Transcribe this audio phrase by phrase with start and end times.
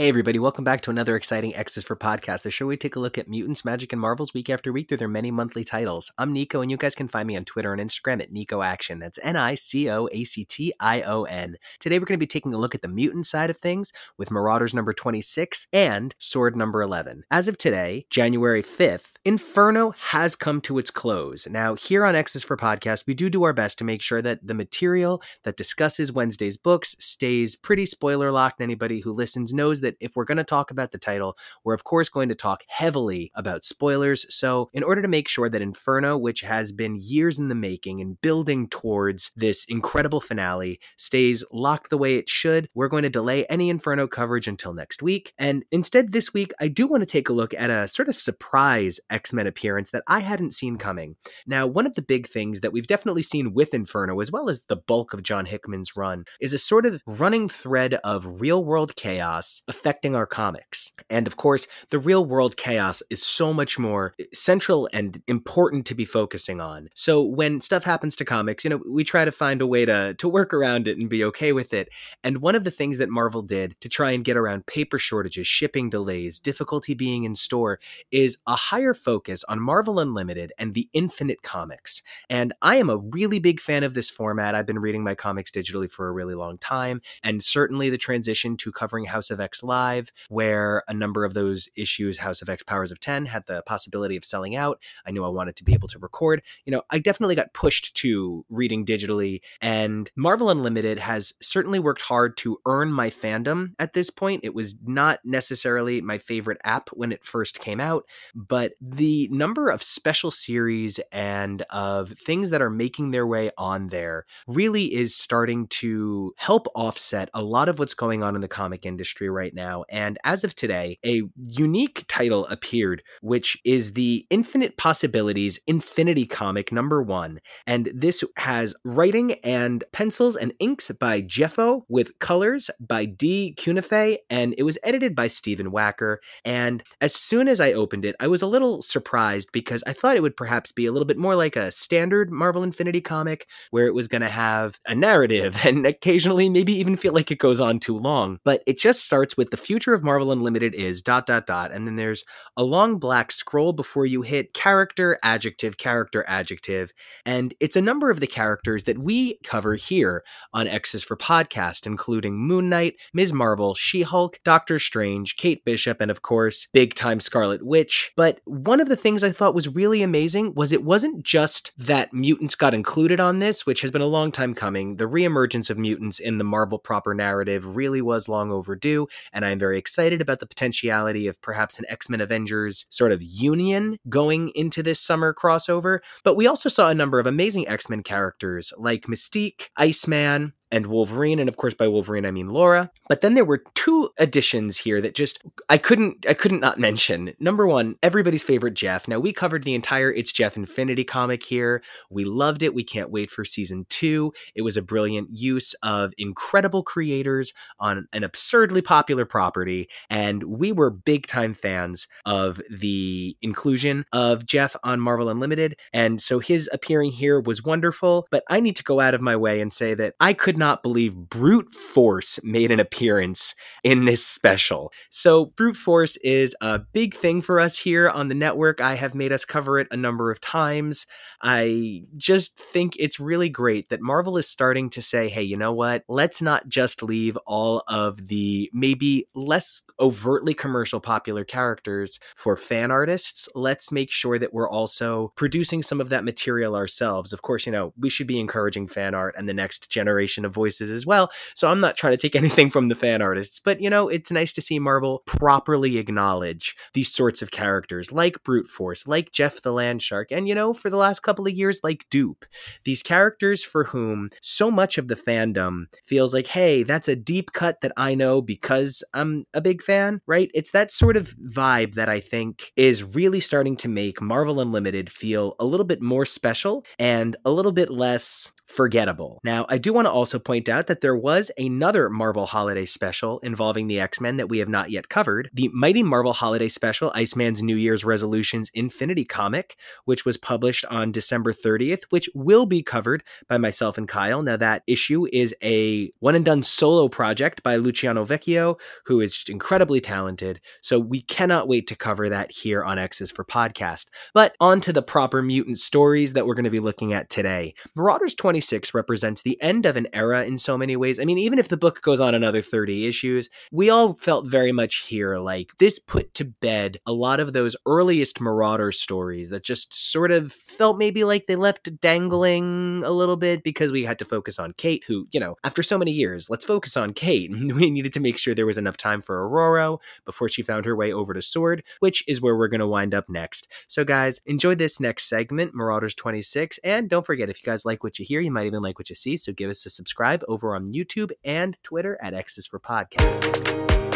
[0.00, 3.00] Hey, everybody, welcome back to another exciting X's for Podcast, the show we take a
[3.00, 6.10] look at mutants, magic, and marvels week after week through their many monthly titles.
[6.16, 8.98] I'm Nico, and you guys can find me on Twitter and Instagram at Nico Action.
[8.98, 11.58] That's N I C O A C T I O N.
[11.80, 14.30] Today, we're going to be taking a look at the mutant side of things with
[14.30, 17.24] Marauders number 26 and Sword number 11.
[17.30, 21.46] As of today, January 5th, Inferno has come to its close.
[21.46, 24.46] Now, here on X's for Podcast, we do do our best to make sure that
[24.46, 28.60] the material that discusses Wednesday's books stays pretty spoiler locked.
[28.60, 31.36] And anybody who listens knows that that if we're going to talk about the title,
[31.64, 34.26] we're of course going to talk heavily about spoilers.
[34.34, 38.00] So, in order to make sure that Inferno, which has been years in the making
[38.00, 43.10] and building towards this incredible finale, stays locked the way it should, we're going to
[43.10, 45.32] delay any Inferno coverage until next week.
[45.38, 48.14] And instead, this week, I do want to take a look at a sort of
[48.14, 51.16] surprise X Men appearance that I hadn't seen coming.
[51.46, 54.62] Now, one of the big things that we've definitely seen with Inferno, as well as
[54.62, 58.94] the bulk of John Hickman's run, is a sort of running thread of real world
[58.96, 60.92] chaos affecting our comics.
[61.08, 65.86] And of course, the real world chaos is so much more eh, central and important
[65.86, 66.90] to be focusing on.
[66.94, 70.12] So when stuff happens to comics, you know, we try to find a way to
[70.12, 71.88] to work around it and be okay with it.
[72.22, 75.46] And one of the things that Marvel did to try and get around paper shortages,
[75.46, 80.90] shipping delays, difficulty being in store is a higher focus on Marvel Unlimited and the
[80.92, 82.02] Infinite Comics.
[82.28, 84.54] And I am a really big fan of this format.
[84.54, 88.58] I've been reading my comics digitally for a really long time, and certainly the transition
[88.58, 92.64] to covering House of X Live, where a number of those issues, House of X
[92.64, 94.82] Powers of 10, had the possibility of selling out.
[95.06, 96.42] I knew I wanted to be able to record.
[96.64, 102.02] You know, I definitely got pushed to reading digitally, and Marvel Unlimited has certainly worked
[102.02, 104.40] hard to earn my fandom at this point.
[104.42, 108.04] It was not necessarily my favorite app when it first came out,
[108.34, 113.88] but the number of special series and of things that are making their way on
[113.88, 118.48] there really is starting to help offset a lot of what's going on in the
[118.48, 119.84] comic industry right now now.
[119.90, 126.72] And as of today, a unique title appeared, which is the Infinite Possibilities Infinity Comic
[126.72, 127.40] number one.
[127.66, 134.18] And this has writing and pencils and inks by Jeffo with colors by Dee Cunniffe,
[134.30, 136.16] and it was edited by Stephen Wacker.
[136.44, 140.16] And as soon as I opened it, I was a little surprised because I thought
[140.16, 143.86] it would perhaps be a little bit more like a standard Marvel Infinity comic where
[143.86, 147.60] it was going to have a narrative and occasionally maybe even feel like it goes
[147.60, 148.38] on too long.
[148.44, 151.86] But it just starts with the future of Marvel Unlimited is dot dot dot, and
[151.86, 152.24] then there's
[152.58, 156.92] a long black scroll before you hit character, adjective, character, adjective,
[157.24, 161.86] and it's a number of the characters that we cover here on X's for Podcast,
[161.86, 163.32] including Moon Knight, Ms.
[163.32, 168.12] Marvel, She Hulk, Doctor Strange, Kate Bishop, and of course, big time Scarlet Witch.
[168.18, 172.12] But one of the things I thought was really amazing was it wasn't just that
[172.12, 174.96] mutants got included on this, which has been a long time coming.
[174.96, 179.58] The reemergence of mutants in the Marvel proper narrative really was long overdue, and I'm
[179.58, 184.50] very excited about the potentiality of perhaps an X Men Avengers sort of union going
[184.54, 186.00] into this summer crossover.
[186.24, 190.86] But we also saw a number of amazing X Men characters like Mystique, Iceman, and
[190.86, 192.90] Wolverine, and of course by Wolverine I mean Laura.
[193.08, 197.32] But then there were two additions here that just I couldn't I couldn't not mention.
[197.40, 199.08] Number one, everybody's favorite Jeff.
[199.08, 201.82] Now we covered the entire It's Jeff Infinity comic here.
[202.10, 202.74] We loved it.
[202.74, 204.32] We can't wait for season two.
[204.54, 210.72] It was a brilliant use of incredible creators on an absurdly popular property, and we
[210.72, 215.76] were big time fans of the inclusion of Jeff on Marvel Unlimited.
[215.92, 218.26] And so his appearing here was wonderful.
[218.30, 220.84] But I need to go out of my way and say that I could not
[220.84, 224.92] believe Brute Force made an appearance in this special.
[225.10, 228.80] So, Brute Force is a big thing for us here on the network.
[228.80, 231.06] I have made us cover it a number of times.
[231.42, 235.72] I just think it's really great that Marvel is starting to say, hey, you know
[235.72, 236.04] what?
[236.08, 242.90] Let's not just leave all of the maybe less overtly commercial popular characters for fan
[242.90, 243.48] artists.
[243.54, 247.32] Let's make sure that we're also producing some of that material ourselves.
[247.32, 250.49] Of course, you know, we should be encouraging fan art and the next generation of
[250.52, 251.30] voices as well.
[251.54, 254.30] So I'm not trying to take anything from the fan artists, but you know, it's
[254.30, 259.62] nice to see Marvel properly acknowledge these sorts of characters like Brute Force, like Jeff
[259.62, 262.44] the Land Shark, and you know, for the last couple of years, like Doop.
[262.84, 267.52] These characters for whom so much of the fandom feels like, hey, that's a deep
[267.52, 270.50] cut that I know because I'm a big fan, right?
[270.54, 275.10] It's that sort of vibe that I think is really starting to make Marvel Unlimited
[275.10, 279.40] feel a little bit more special and a little bit less forgettable.
[279.44, 283.38] Now, I do want to also point out that there was another Marvel Holiday Special
[283.40, 287.10] involving the X Men that we have not yet covered the Mighty Marvel Holiday Special,
[287.14, 292.82] Iceman's New Year's Resolutions Infinity comic, which was published on December 30th, which will be
[292.82, 294.42] covered by myself and Kyle.
[294.42, 299.34] Now, that issue is a one and done solo project by Luciano Vecchio, who is
[299.34, 300.60] just incredibly talented.
[300.80, 304.06] So we cannot wait to cover that here on X's for Podcast.
[304.32, 307.74] But on to the proper mutant stories that we're going to be looking at today.
[307.96, 311.18] Marauders 20 26 represents the end of an era in so many ways.
[311.18, 314.70] I mean, even if the book goes on another 30 issues, we all felt very
[314.70, 319.64] much here like this put to bed a lot of those earliest Marauder stories that
[319.64, 324.18] just sort of felt maybe like they left dangling a little bit because we had
[324.18, 327.50] to focus on Kate, who, you know, after so many years, let's focus on Kate.
[327.74, 329.96] we needed to make sure there was enough time for Aurora
[330.26, 333.14] before she found her way over to Sword, which is where we're going to wind
[333.14, 333.68] up next.
[333.86, 336.78] So, guys, enjoy this next segment, Marauders 26.
[336.84, 339.08] And don't forget, if you guys like what you hear, you might even like what
[339.08, 339.36] you see.
[339.36, 344.09] So give us a subscribe over on YouTube and Twitter at X's for Podcast.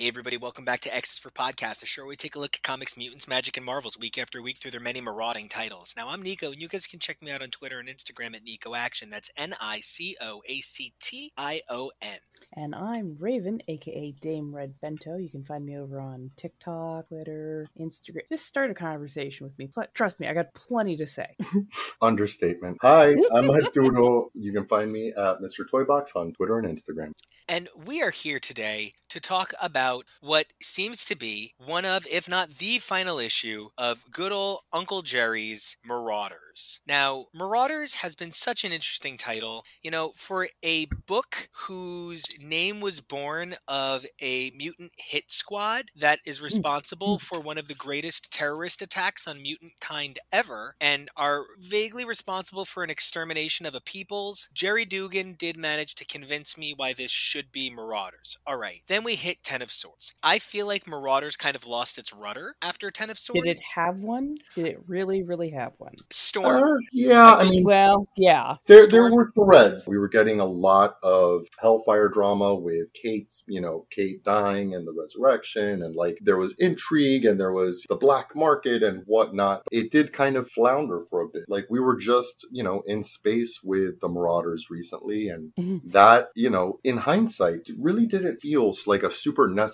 [0.00, 2.54] Hey, everybody, welcome back to X's for Podcast, the show where we take a look
[2.54, 5.92] at comics, mutants, magic, and marvels week after week through their many marauding titles.
[5.96, 8.44] Now, I'm Nico, and you guys can check me out on Twitter and Instagram at
[8.44, 9.10] Nico Action.
[9.10, 12.18] That's N I C O A C T I O N.
[12.52, 15.16] And I'm Raven, aka Dame Red Bento.
[15.16, 18.20] You can find me over on TikTok, Twitter, Instagram.
[18.30, 19.68] Just start a conversation with me.
[19.94, 21.34] Trust me, I got plenty to say.
[22.00, 22.78] Understatement.
[22.82, 24.30] Hi, I'm Doodle.
[24.34, 25.64] You can find me at Mr.
[25.68, 27.10] Toybox on Twitter and Instagram.
[27.48, 32.06] And we are here today to talk about about what seems to be one of,
[32.10, 36.80] if not the final issue of good old Uncle Gerry's Marauders.
[36.86, 39.64] Now, Marauders has been such an interesting title.
[39.82, 46.18] You know, for a book whose name was born of a mutant hit squad that
[46.26, 46.44] is hmm.
[46.44, 47.22] responsible hmm.
[47.24, 52.64] for one of the greatest terrorist attacks on mutant kind ever and are vaguely responsible
[52.64, 57.10] for an extermination of a peoples, Gerry Duggan did manage to convince me why this
[57.10, 58.36] should be Marauders.
[58.46, 58.82] All right.
[58.86, 60.14] Then we hit Ten of Swords.
[60.22, 63.44] I feel like Marauders kind of lost its rudder after Ten of Swords.
[63.44, 64.36] Did it have one?
[64.54, 65.94] Did it really, really have one?
[66.10, 66.62] Storm.
[66.62, 68.56] Uh, yeah, I, I mean, well, yeah.
[68.66, 69.86] There, there were threads.
[69.88, 74.86] We were getting a lot of Hellfire drama with Kate's, you know, Kate dying and
[74.86, 79.62] the resurrection, and like there was intrigue and there was the black market and whatnot.
[79.70, 81.44] It did kind of flounder for a bit.
[81.48, 85.88] Like we were just, you know, in space with the Marauders recently, and mm-hmm.
[85.90, 89.67] that, you know, in hindsight, really didn't feel like a super necessary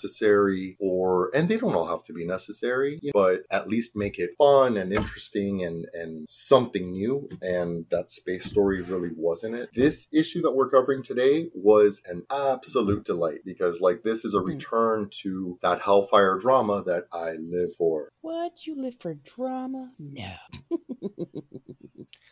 [0.81, 4.76] or and they don't all have to be necessary but at least make it fun
[4.76, 9.69] and interesting and and something new and that space story really wasn't it.
[9.75, 14.41] This issue that we're covering today was an absolute delight because like this is a
[14.41, 14.46] hmm.
[14.46, 18.08] return to that hellfire drama that i live for.
[18.20, 18.67] What?
[18.67, 19.93] You live for drama?
[19.99, 20.35] No.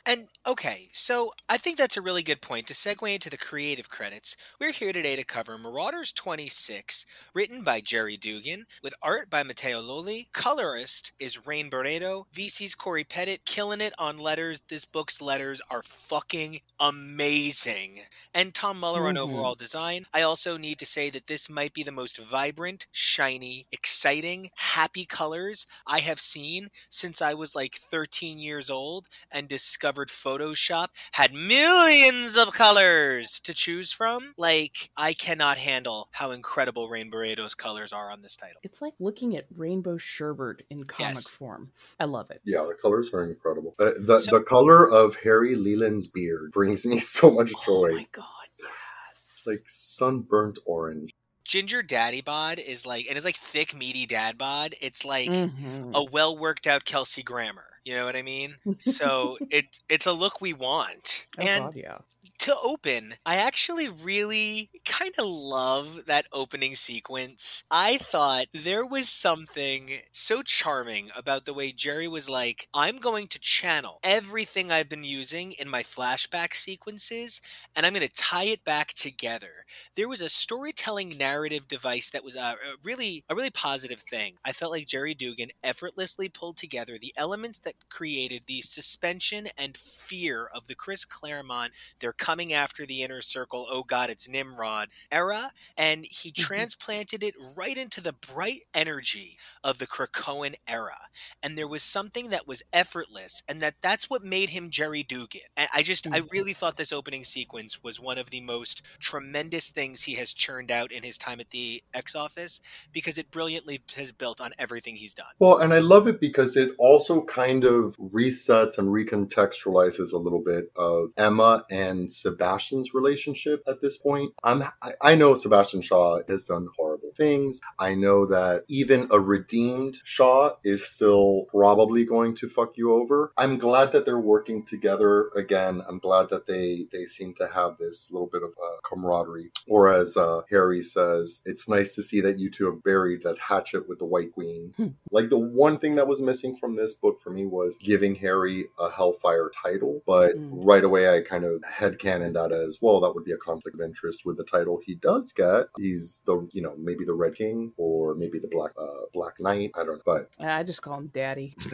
[0.04, 3.88] And okay, so I think that's a really good point to segue into the creative
[3.88, 4.36] credits.
[4.60, 9.80] We're here today to cover Marauders 26, written by Gerry Duggan, with art by Matteo
[9.80, 10.28] Lolli.
[10.32, 12.24] Colorist is Rain Beredo.
[12.34, 14.62] VC's Cory Pettit, killing it on letters.
[14.68, 18.00] This book's letters are fucking amazing.
[18.34, 19.08] And Tom Muller mm-hmm.
[19.08, 20.06] on overall design.
[20.12, 25.04] I also need to say that this might be the most vibrant, shiny, exciting, happy
[25.04, 30.88] colors I have seen since I was like 13 years old and discovered discovered Photoshop
[31.12, 34.34] had millions of colors to choose from.
[34.36, 38.60] Like, I cannot handle how incredible Rain Beredo's colors are on this title.
[38.62, 41.28] It's like looking at Rainbow Sherbert in comic yes.
[41.28, 41.72] form.
[42.00, 42.40] I love it.
[42.44, 43.74] Yeah, the colors are incredible.
[43.78, 47.90] Uh, the, so, the color of Harry Leland's beard brings me so much oh joy.
[47.90, 48.26] Oh my god,
[48.60, 49.42] yes.
[49.46, 51.12] Like sunburnt orange
[51.44, 55.90] ginger daddy bod is like and it's like thick meaty dad bod it's like mm-hmm.
[55.92, 58.56] a well worked out kelsey grammer you know what I mean?
[58.78, 61.26] So it it's a look we want.
[61.38, 61.98] Oh, and God, yeah.
[62.38, 67.64] To open, I actually really kind of love that opening sequence.
[67.70, 73.26] I thought there was something so charming about the way Gerry was like, I'm going
[73.28, 77.40] to channel everything I've been using in my flashback sequences
[77.74, 79.64] and I'm going to tie it back together.
[79.96, 84.34] There was a storytelling narrative device that was a, really a really positive thing.
[84.44, 89.76] I felt like Gerry Duggan effortlessly pulled together the elements that created the suspension and
[89.76, 91.72] fear of the Chris Claremont
[92.12, 96.42] coming after the inner circle, oh god, it's Nimrod era and he Mm-hmm.
[96.42, 101.08] transplanted it right into the bright energy of the Krakoan era.
[101.42, 105.42] And there was something that was effortless and that that's what made him Gerry Duggan.
[105.56, 106.30] And I just I Mhm.
[106.30, 110.70] really thought this opening sequence was one of the most tremendous things he has churned
[110.70, 112.60] out in his time at the X office
[112.92, 115.34] because it brilliantly has built on everything he's done.
[115.38, 120.38] Well, and I love it because it also kind of resets and recontextualizes a little
[120.40, 124.32] bit of Emma and Sebastian's relationship at this point.
[124.42, 127.60] I'm I, I know Sebastian Shaw has done horrible things.
[127.78, 133.32] I know that even a redeemed Shaw is still probably going to fuck you over.
[133.36, 135.82] I'm glad that they're working together again.
[135.88, 139.50] I'm glad that they they seem to have this little bit of uh, camaraderie.
[139.68, 143.38] Or as uh, Harry says, it's nice to see that you two have buried that
[143.48, 144.62] hatchet with the White Queen.
[145.10, 148.66] Like the one thing that was missing from this book for me was giving Harry
[148.78, 150.50] a Hellfire title, but Mm.
[150.72, 153.00] right away I kind of headcanon that as well.
[153.00, 155.66] That would be a conflict of interest with the title he does get.
[155.76, 159.72] He's the you know maybe the Red King or maybe the Black uh, Black Knight.
[159.74, 161.54] I don't know, but I just call him Daddy.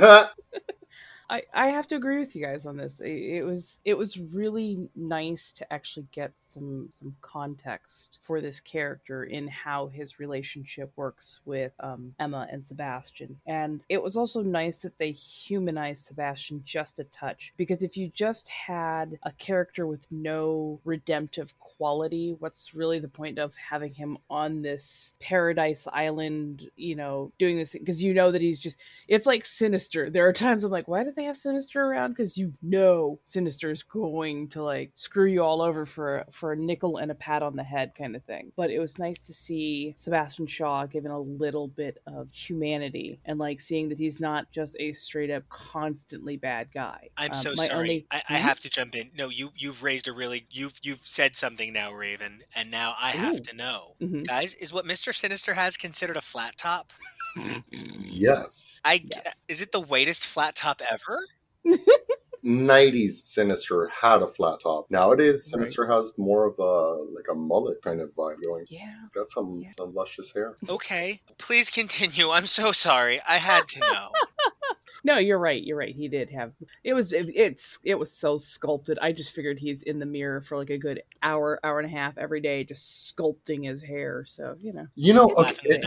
[1.31, 3.01] I, I have to agree with you guys on this.
[3.01, 8.61] It, it was it was really nice to actually get some some context for this
[8.61, 14.43] character in how his relationship works with um, Emma and Sebastian, and it was also
[14.43, 17.53] nice that they humanized Sebastian just a touch.
[17.57, 23.39] Because if you just had a character with no redemptive quality, what's really the point
[23.39, 26.71] of having him on this paradise island?
[26.77, 30.33] You know, doing this because you know that he's just it's like sinister there are
[30.33, 34.49] times i'm like why did they have sinister around because you know sinister is going
[34.49, 37.57] to like screw you all over for a, for a nickel and a pat on
[37.57, 41.21] the head kind of thing but it was nice to see sebastian shaw given a
[41.21, 46.37] little bit of humanity and like seeing that he's not just a straight up constantly
[46.37, 47.71] bad guy I'm Um, so sorry.
[47.79, 48.41] only- I, I Mhm.
[48.41, 49.11] have to jump in.
[49.17, 53.11] No, you you've raised a really you've you've said something now, Raven, and now I
[53.11, 53.41] have Ooh.
[53.41, 53.97] to know.
[54.01, 54.27] Mhm.
[54.27, 55.15] Guys, is what Mr.
[55.15, 56.93] Sinister has considered a flat top?
[57.71, 59.43] Yes, I Yes.
[59.49, 61.19] is it the weightest flat top ever?
[62.45, 64.87] 90s Sinister had a flat top.
[64.91, 65.61] Nowadays, Right.
[65.61, 68.65] Sinister has more of a like a mullet kind of vibe going.
[68.71, 69.71] yeah Got some, Yeah.
[69.77, 70.57] some luscious hair.
[70.69, 72.31] Okay, please continue.
[72.31, 73.21] I'm so sorry.
[73.29, 74.11] I had to know.
[75.09, 75.65] No, you're right.
[75.65, 75.95] You're right.
[75.95, 76.53] He did have
[76.85, 78.99] it was it, it's it was so sculpted.
[79.01, 81.97] I just figured he's in the mirror for like a good hour, hour and a
[81.97, 84.27] half every day, just sculpting his hair.
[84.27, 85.81] So you know, You know, okay,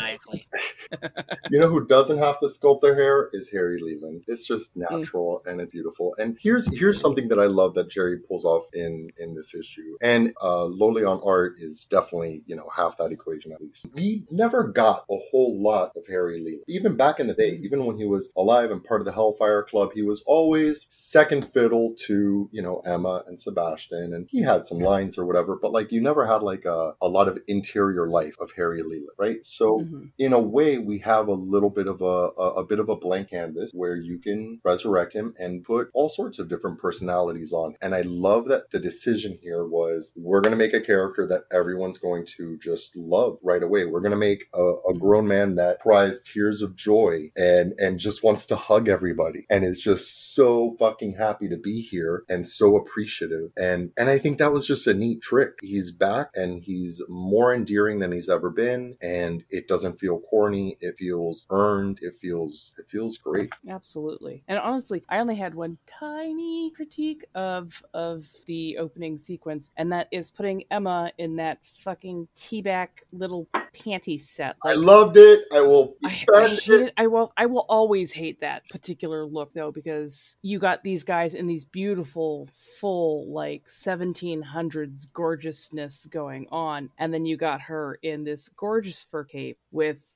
[1.52, 4.24] you know who doesn't have to sculpt their hair is Harry Leland.
[4.26, 6.16] It's just natural and it's beautiful.
[6.18, 9.98] And here's here's something that I love that Gerry pulls off in in this issue.
[10.02, 13.86] And uh, Lolli on art is definitely you know half that equation at least.
[13.94, 17.86] We never got a whole lot of Harry Leland, even back in the day, even
[17.86, 19.92] when he was alive and part of the Hellfire Club.
[19.94, 24.80] He was always second fiddle to you know Emma and Sebastian, and he had some
[24.80, 25.58] lines or whatever.
[25.62, 29.08] But like you never had like a, a lot of interior life of Harry Leland,
[29.18, 29.46] right?
[29.46, 30.12] So Mhm.
[30.18, 32.06] in a way, we have a little bit of a,
[32.38, 36.10] a, a bit of a blank canvas where you can resurrect him and put all
[36.10, 37.76] sorts of different personalities on.
[37.82, 41.44] And I love that the decision here was we're going to make a character that
[41.52, 43.86] everyone's going to just love right away.
[43.86, 48.00] We're going to make a, a grown man that cries tears of joy and and
[48.00, 52.48] just wants to hug everybody and is just so fucking happy to be here and
[52.48, 53.52] so appreciative.
[53.58, 55.54] And and I think that was just a neat trick.
[55.62, 60.78] He's back and he's more endearing than he's ever been and it doesn't feel corny.
[60.82, 62.00] It feels earned.
[62.02, 63.54] It feels it feels great.
[63.68, 64.44] absolutely.
[64.48, 70.08] And honestly, I only had one tiny critique of of the opening sequence, and that
[70.12, 74.58] is putting Emma in that fucking teabag little panty set.
[74.64, 75.44] I loved it.
[75.54, 76.82] I will I, I hate it.
[76.82, 76.94] it.
[76.98, 77.34] I will.
[77.38, 81.66] I will always hate that particular look though, because you got these guys in these
[81.66, 89.04] beautiful, full, like 1700s gorgeousness going on, and then you got her in this gorgeous
[89.04, 90.16] fur cape with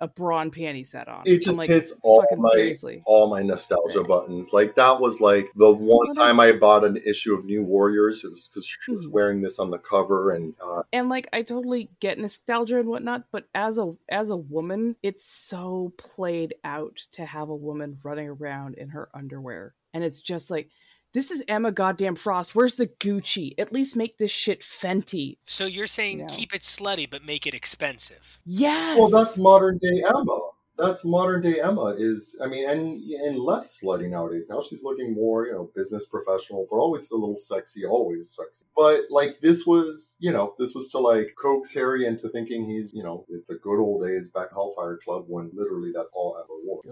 [0.00, 1.22] a brawn panty set on.
[1.26, 3.02] It just like, hits all my seriously.
[3.06, 4.52] all my nostalgia buttons.
[4.52, 7.62] Like that was like the one Well, that- time I bought an issue of New
[7.62, 8.24] Warriors.
[8.24, 9.10] It was because she was Mhm.
[9.10, 13.24] wearing this on the cover, and uh, and like I totally get nostalgia and whatnot,
[13.32, 18.28] but as a as a woman, it's so played out to have a woman running
[18.28, 20.68] around in her underwear, and it's just like,
[21.12, 22.54] this is Emma Goddamn Frost.
[22.54, 23.54] Where's the Gucci?
[23.58, 25.38] At least make this shit Fenty.
[25.46, 26.26] So you're saying No.
[26.28, 28.38] keep it slutty but make it expensive.
[28.44, 28.98] Yes.
[28.98, 30.45] Well, that's modern day Emma.
[30.78, 31.94] That's modern day Emma.
[31.98, 34.46] Is I mean, and and less slutty nowadays.
[34.48, 38.66] Now she's looking more, you know, business professional, but always a little sexy, always sexy.
[38.76, 42.92] But like this was, you know, this was to like coax Harry into thinking he's,
[42.94, 46.36] you know, it's the good old days back at Hellfire Club when literally that's all
[46.36, 46.82] Emma wore.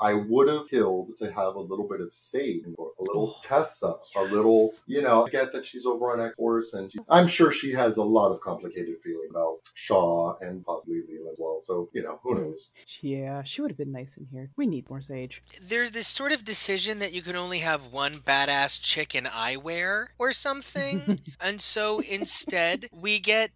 [0.00, 2.68] I would have killed to have a little bit of Sage, a
[3.02, 6.74] little Oh, Tessa, a little, you know, I get that she's over on X Force,
[6.74, 10.98] and she, I'm sure she has a lot of complicated feeling about Shaw and possibly
[10.98, 11.58] Leela as well.
[11.60, 12.70] So, you know, who knows?
[13.16, 14.50] Yeah, she would have been nice in here.
[14.56, 15.42] We need more Sage.
[15.60, 20.08] There's this sort of decision that you can only have one badass chick in eyewear
[20.18, 21.20] or something.
[21.40, 23.50] and so instead, we get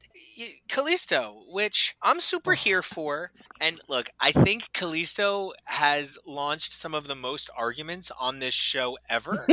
[0.68, 3.32] Callisto, which I'm super here for.
[3.60, 8.96] And look, I think Callisto has launched some of the most arguments on this show
[9.08, 9.46] ever.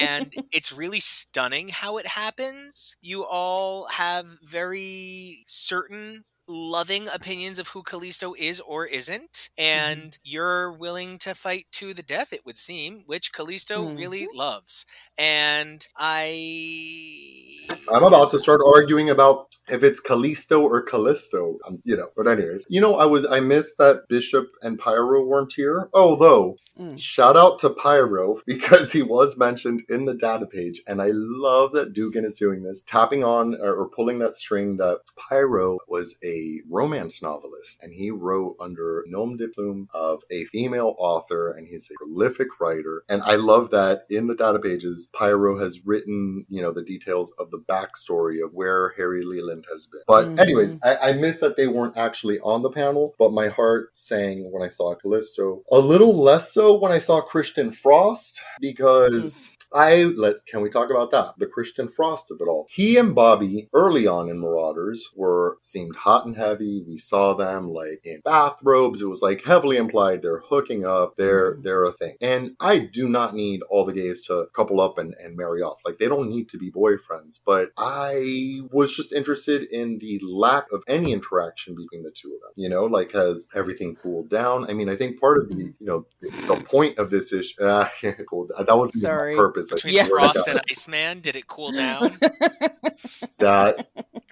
[0.00, 2.96] and it's really stunning how it happens.
[3.02, 10.72] You all have very certain loving opinions of who Callisto is or isn't, and you're
[10.72, 13.98] willing to fight to the death, it would seem, which Callisto Mhm.
[13.98, 14.86] really loves.
[15.18, 17.66] And I.
[17.92, 21.58] I'm about to start arguing about if it's Callisto or Callisto.
[21.66, 25.24] Um, you know, but anyways, you know, I was I missed that Bishop and Pyro
[25.24, 25.88] weren't here.
[25.92, 26.98] Although, Mm.
[27.00, 31.72] shout out to Pyro because he was mentioned in the data page, and I love
[31.72, 36.16] that Duggan is doing this, tapping on or, or pulling that string that Pyro was
[36.22, 36.35] a
[36.68, 41.88] romance novelist, and he wrote under nom de plume of a female author, and he's
[41.90, 43.02] a prolific writer.
[43.08, 47.32] And I love that in the data pages, Pyro has written, you know, the details
[47.38, 50.02] of the backstory of where Harry Leland has been.
[50.06, 50.40] But Mhm.
[50.40, 54.50] anyways, I, I missed that they weren't actually on the panel, but my heart sang
[54.50, 55.62] when I saw Callisto.
[55.70, 59.50] A little less so when I saw Christian Frost because.
[59.72, 61.34] I let can we talk about that?
[61.38, 62.66] The Christian Frost of it all.
[62.70, 66.84] He and Bobby early on in Marauders were seemed hot and heavy.
[66.86, 69.00] We saw them like in bathrobes.
[69.02, 71.16] It was like heavily implied they're hooking up.
[71.16, 72.16] They're they're a thing.
[72.20, 75.78] And I do not need all the gays to couple up and, and marry off.
[75.84, 77.40] Like they don't need to be boyfriends.
[77.44, 82.40] But I was just interested in the lack of any interaction between the two of
[82.40, 82.52] them.
[82.56, 84.68] You know, like has everything cooled down?
[84.68, 87.54] I mean, I think part of the you know the, the point of this issue.
[87.66, 87.88] Uh,
[88.28, 88.46] cool.
[88.58, 89.32] That wasn't even Sorry.
[89.32, 89.72] on purpose.
[89.72, 90.06] I Between Yeah.
[90.06, 90.56] swear to Frost God.
[90.56, 92.16] and Iceman, did it cool down?
[93.38, 93.86] that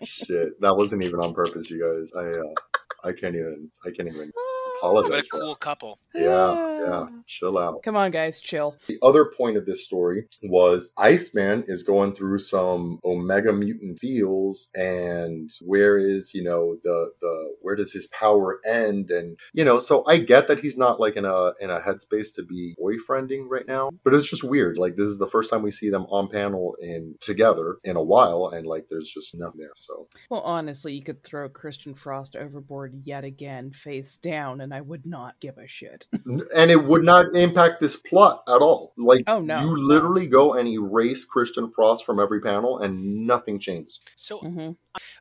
[0.05, 0.61] shit.
[0.61, 2.11] That wasn't even on purpose, you guys.
[2.17, 3.71] I uh, I can't even.
[3.85, 4.33] I can't even
[4.79, 5.11] apologize.
[5.11, 5.45] what a for that.
[5.45, 5.99] cool couple.
[6.15, 6.85] Yeah, yeah.
[6.89, 7.09] Ah.
[7.27, 7.83] Chill out.
[7.83, 8.77] Come on, guys, chill.
[8.87, 14.69] The other point of this story was Iceman is going through some Omega mutant feels,
[14.75, 19.11] and where is you know the the where does his power end?
[19.11, 22.35] And you know, so I get that he's not like in a in a headspace
[22.37, 24.79] to be boyfriending right now, but it's just weird.
[24.79, 28.03] Like this is the first time we see them on panel in together in a
[28.03, 29.73] while, and like there's just nothing there.
[29.77, 34.81] So Well, honestly, you could throw Christian Frost overboard yet again, face down, and I
[34.81, 36.07] would not give a shit.
[36.57, 38.93] and it would not impact this plot at all.
[38.97, 43.61] Like Oh, no, you literally go and erase Christian Frost from every panel, and nothing
[43.61, 44.01] changes.
[44.17, 44.73] So mm-hmm.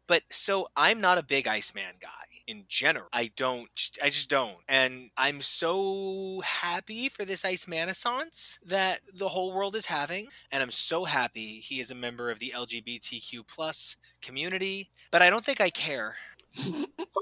[0.08, 2.10] But so I'm not a big Iceman guy
[2.48, 3.08] in general.
[3.14, 3.70] I don't,
[4.02, 4.58] I just don't.
[4.68, 10.28] And I'm so happy for this Iceman Assance that the whole world is having.
[10.52, 14.90] And I'm so happy he is a member of the LGBTQ plus community.
[15.12, 16.16] But I don't think I care.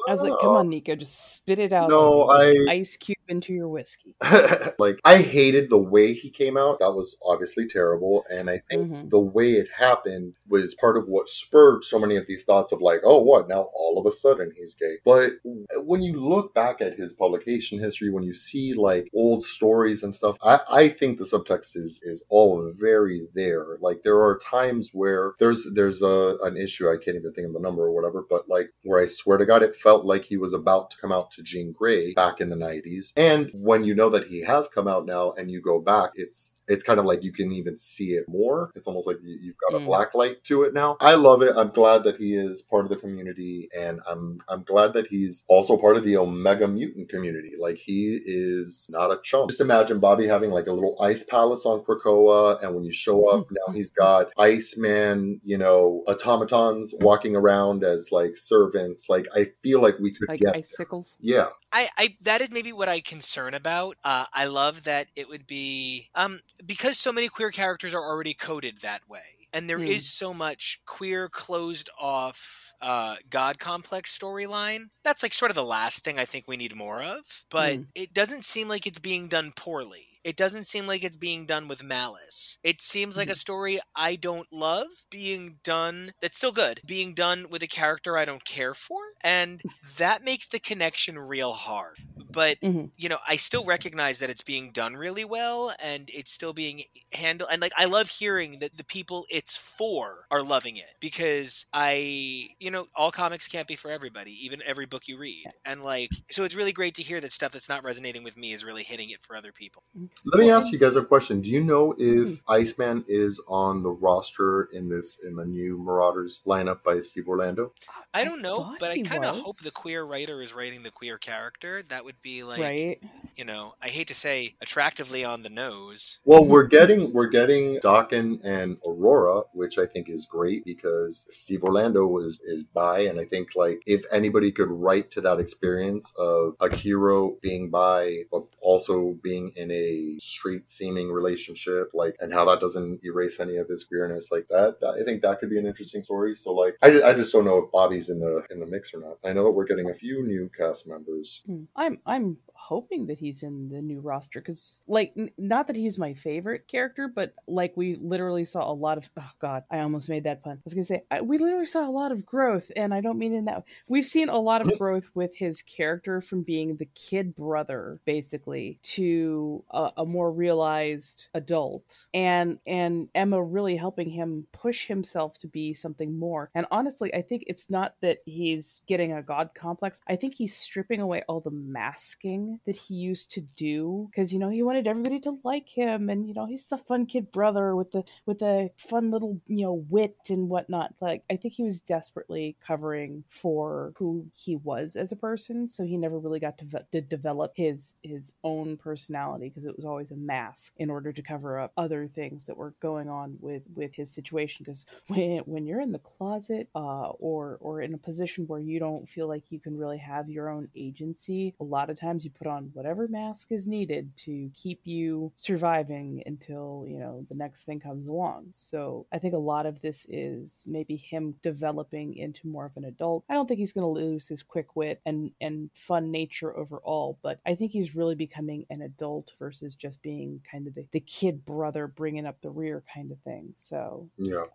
[0.08, 1.90] I was like, come on, Nico, just spit it out.
[1.90, 4.16] No, I Ice cube into your whiskey.
[4.80, 6.80] like I hated the way he came out.
[6.80, 9.10] That was obviously terrible, and I think Mhm.
[9.10, 12.82] the way it happened was part of what spurred so many of these thoughts of
[12.82, 13.70] like, oh, what now?
[13.74, 14.98] All of a sudden he's gay.
[15.06, 15.34] But
[15.78, 20.14] when you look back at his publication history, when you see like old stories and
[20.16, 23.78] stuff, I, I think the subtext is is all very there.
[23.82, 27.54] Like there are times where there's there's a an issue I can't even think of
[27.54, 30.38] the number or whatever, but like where I swear to God, it felt like he
[30.38, 33.12] was about to come out to Jean Grey back in the '90s.
[33.16, 36.52] And when you know that he has come out now, and you go back, it's
[36.68, 38.72] it's kind of like you can even see it more.
[38.76, 39.86] It's almost like you, you've got a Mm.
[39.86, 40.98] black light to it now.
[41.00, 41.54] I love it.
[41.56, 45.44] I'm glad that he is part of the community, and I'm I'm glad that he's
[45.48, 47.54] also part of the Omega Mutant community.
[47.60, 49.50] Like he is not a chump.
[49.50, 53.28] Just imagine Bobby having like a little ice palace on Krakoa, and when you show
[53.30, 59.06] up, now he's got Iceman, you know, automatons walking around as like servants.
[59.12, 60.56] Like I feel like we could Like get.
[60.56, 61.18] icicles.
[61.20, 63.96] Yeah, I, I that is maybe what I concern about.
[64.04, 68.34] Uh, I love that it would be um because so many queer characters are already
[68.34, 70.06] coded that way, and there is Hmm.
[70.06, 74.88] so much queer closed off uh, god complex storyline.
[75.04, 77.46] That's like sort of the last thing I think we need more of.
[77.50, 77.84] But Hmm.
[77.96, 80.08] it doesn't seem like it's being done poorly.
[80.24, 82.58] It doesn't seem like it's being done with malice.
[82.64, 83.38] It seems like a mm-hmm.
[83.38, 88.26] story I don't love being done that's still good, being done with a character I
[88.26, 89.62] don't care for, and
[89.98, 91.98] that makes the connection real hard.
[92.32, 92.92] But Mhm.
[92.98, 96.84] you know, I still recognize that it's being done really well and it's still being
[97.14, 101.66] handled and like I love hearing that the people it's for are loving it because
[101.74, 105.46] I you know, all comics can't be for everybody, even every book you read.
[105.66, 108.54] And like so it's really great to hear that stuff that's not resonating with me
[108.54, 109.84] is really hitting it for other people.
[109.98, 110.06] Mm-hmm.
[110.26, 111.42] Let me ask you guys a question.
[111.42, 112.52] Do you know if mm-hmm.
[112.52, 117.72] Iceman is on the roster in this in the new Marauders lineup by Steve Orlando?
[117.88, 120.84] Uh, I don't know, thought but I kind of hope the queer writer is writing
[120.84, 121.84] the queer character.
[121.84, 123.04] That would be like, right.
[123.36, 126.20] you know, I hate to say attractively on the nose.
[126.26, 131.64] Well, we're getting we're getting Daken and Aurora, which I think is great because Steve
[131.64, 136.12] Orlando was is bi and I think like if anybody could write to that experience
[136.18, 142.34] of a hero being bi but also being in a straight seeming relationship, like and
[142.34, 145.50] how that doesn't erase any of his queerness, like that, that- I think that could
[145.50, 146.36] be an interesting story.
[146.36, 149.00] So like, I, I just don't know if Bobby's in the in the mix or
[149.00, 149.18] not.
[149.26, 151.42] I know that we're getting a few new cast members.
[151.46, 151.64] Hmm.
[151.76, 152.38] I'm I'm
[152.72, 156.70] hoping that he's in the new roster because, like, n- not that he's my favorite
[156.70, 159.10] character, but like we literally saw a lot of.
[159.20, 160.54] Oh God, I almost made that pun.
[160.54, 163.18] I was gonna say I, we literally saw a lot of growth, and I don't
[163.18, 163.66] mean in that.
[163.90, 168.80] We've seen a lot of growth with his character from being the kid brother, basically,
[168.84, 175.48] to a, a more realized adult, and and Emma really helping him push himself to
[175.50, 176.50] be something more.
[176.56, 180.00] And honestly, I think it's not that he's getting a god complex.
[180.08, 184.40] I think he's stripping away all the masking that he used to do because you
[184.40, 187.76] know he wanted everybody to like him, and you know he's the fun kid brother
[187.76, 190.94] with the with the fun little you know wit and whatnot.
[191.02, 195.84] Like I think he was desperately covering for who he was as a person, so
[195.84, 200.12] he never really got to, to develop his his own personality because it was always
[200.12, 203.94] a mask in order to cover up other things that were going on with with
[203.94, 204.64] his situation.
[204.64, 208.80] Because when when you're in the closet uh, or or in a position where you
[208.80, 212.32] don't feel like you can really have your own agency, a lot of times you
[212.32, 217.64] put on whatever mask is needed to keep you surviving until you know the next
[217.64, 218.48] thing comes along.
[218.52, 222.86] So I think a lot of this is maybe him developing into more of an
[222.86, 223.24] adult.
[223.30, 227.18] I don't think he's going to lose his quick wit and and fun nature overall,
[227.24, 231.00] but I think he's really becoming an adult versus just being kind of the, the
[231.00, 233.54] kid brother bringing up the rear kind of thing.
[233.56, 234.46] So Yeah.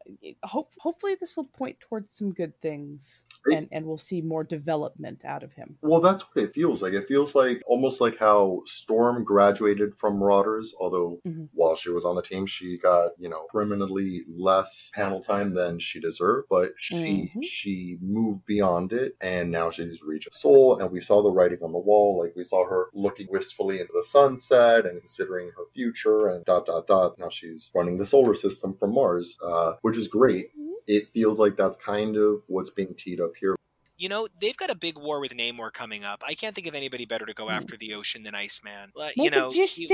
[0.44, 5.24] hope hopefully this will point towards some good things and and we'll see more development
[5.24, 6.92] out of him Well, that's what it feels like.
[6.92, 11.48] It feels like almost like how Storm graduated from Marauders, although Mhm.
[11.52, 15.78] while she was on the team, she got, you know, criminally less panel time than
[15.78, 17.42] she deserved, but she Mhm.
[17.42, 21.72] she moved beyond it and now she's reached soul and we saw the writing on
[21.72, 22.18] the wall.
[22.22, 26.66] Like we saw her looking wistfully into the sunset and considering her future and dot
[26.66, 27.18] dot dot.
[27.18, 30.50] Now she's running the solar system from Mars, uh, which is great.
[30.86, 33.56] It feels like that's kind of what's being teed up here.
[33.96, 36.22] You know, they've got a big war with Namor coming up.
[36.26, 37.50] I can't think of anybody better to go Hmm.
[37.50, 38.92] after the ocean than Iceman.
[38.94, 39.90] Make you know, he-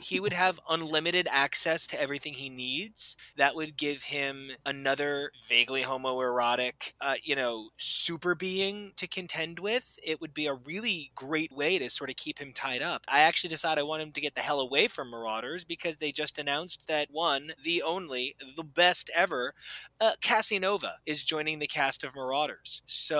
[0.00, 3.16] he would have unlimited access to everything he needs.
[3.36, 9.98] That would give him another vaguely homoerotic, uh, you know, super being to contend with.
[10.02, 13.04] It would be a really great way to sort of keep him tied up.
[13.08, 16.12] I actually decided I want him to get the hell away from Marauders because they
[16.12, 19.54] just announced that one, the only, the best ever,
[20.00, 20.60] uh, Cassie
[21.06, 22.82] is joining the cast of Marauders.
[22.86, 23.17] So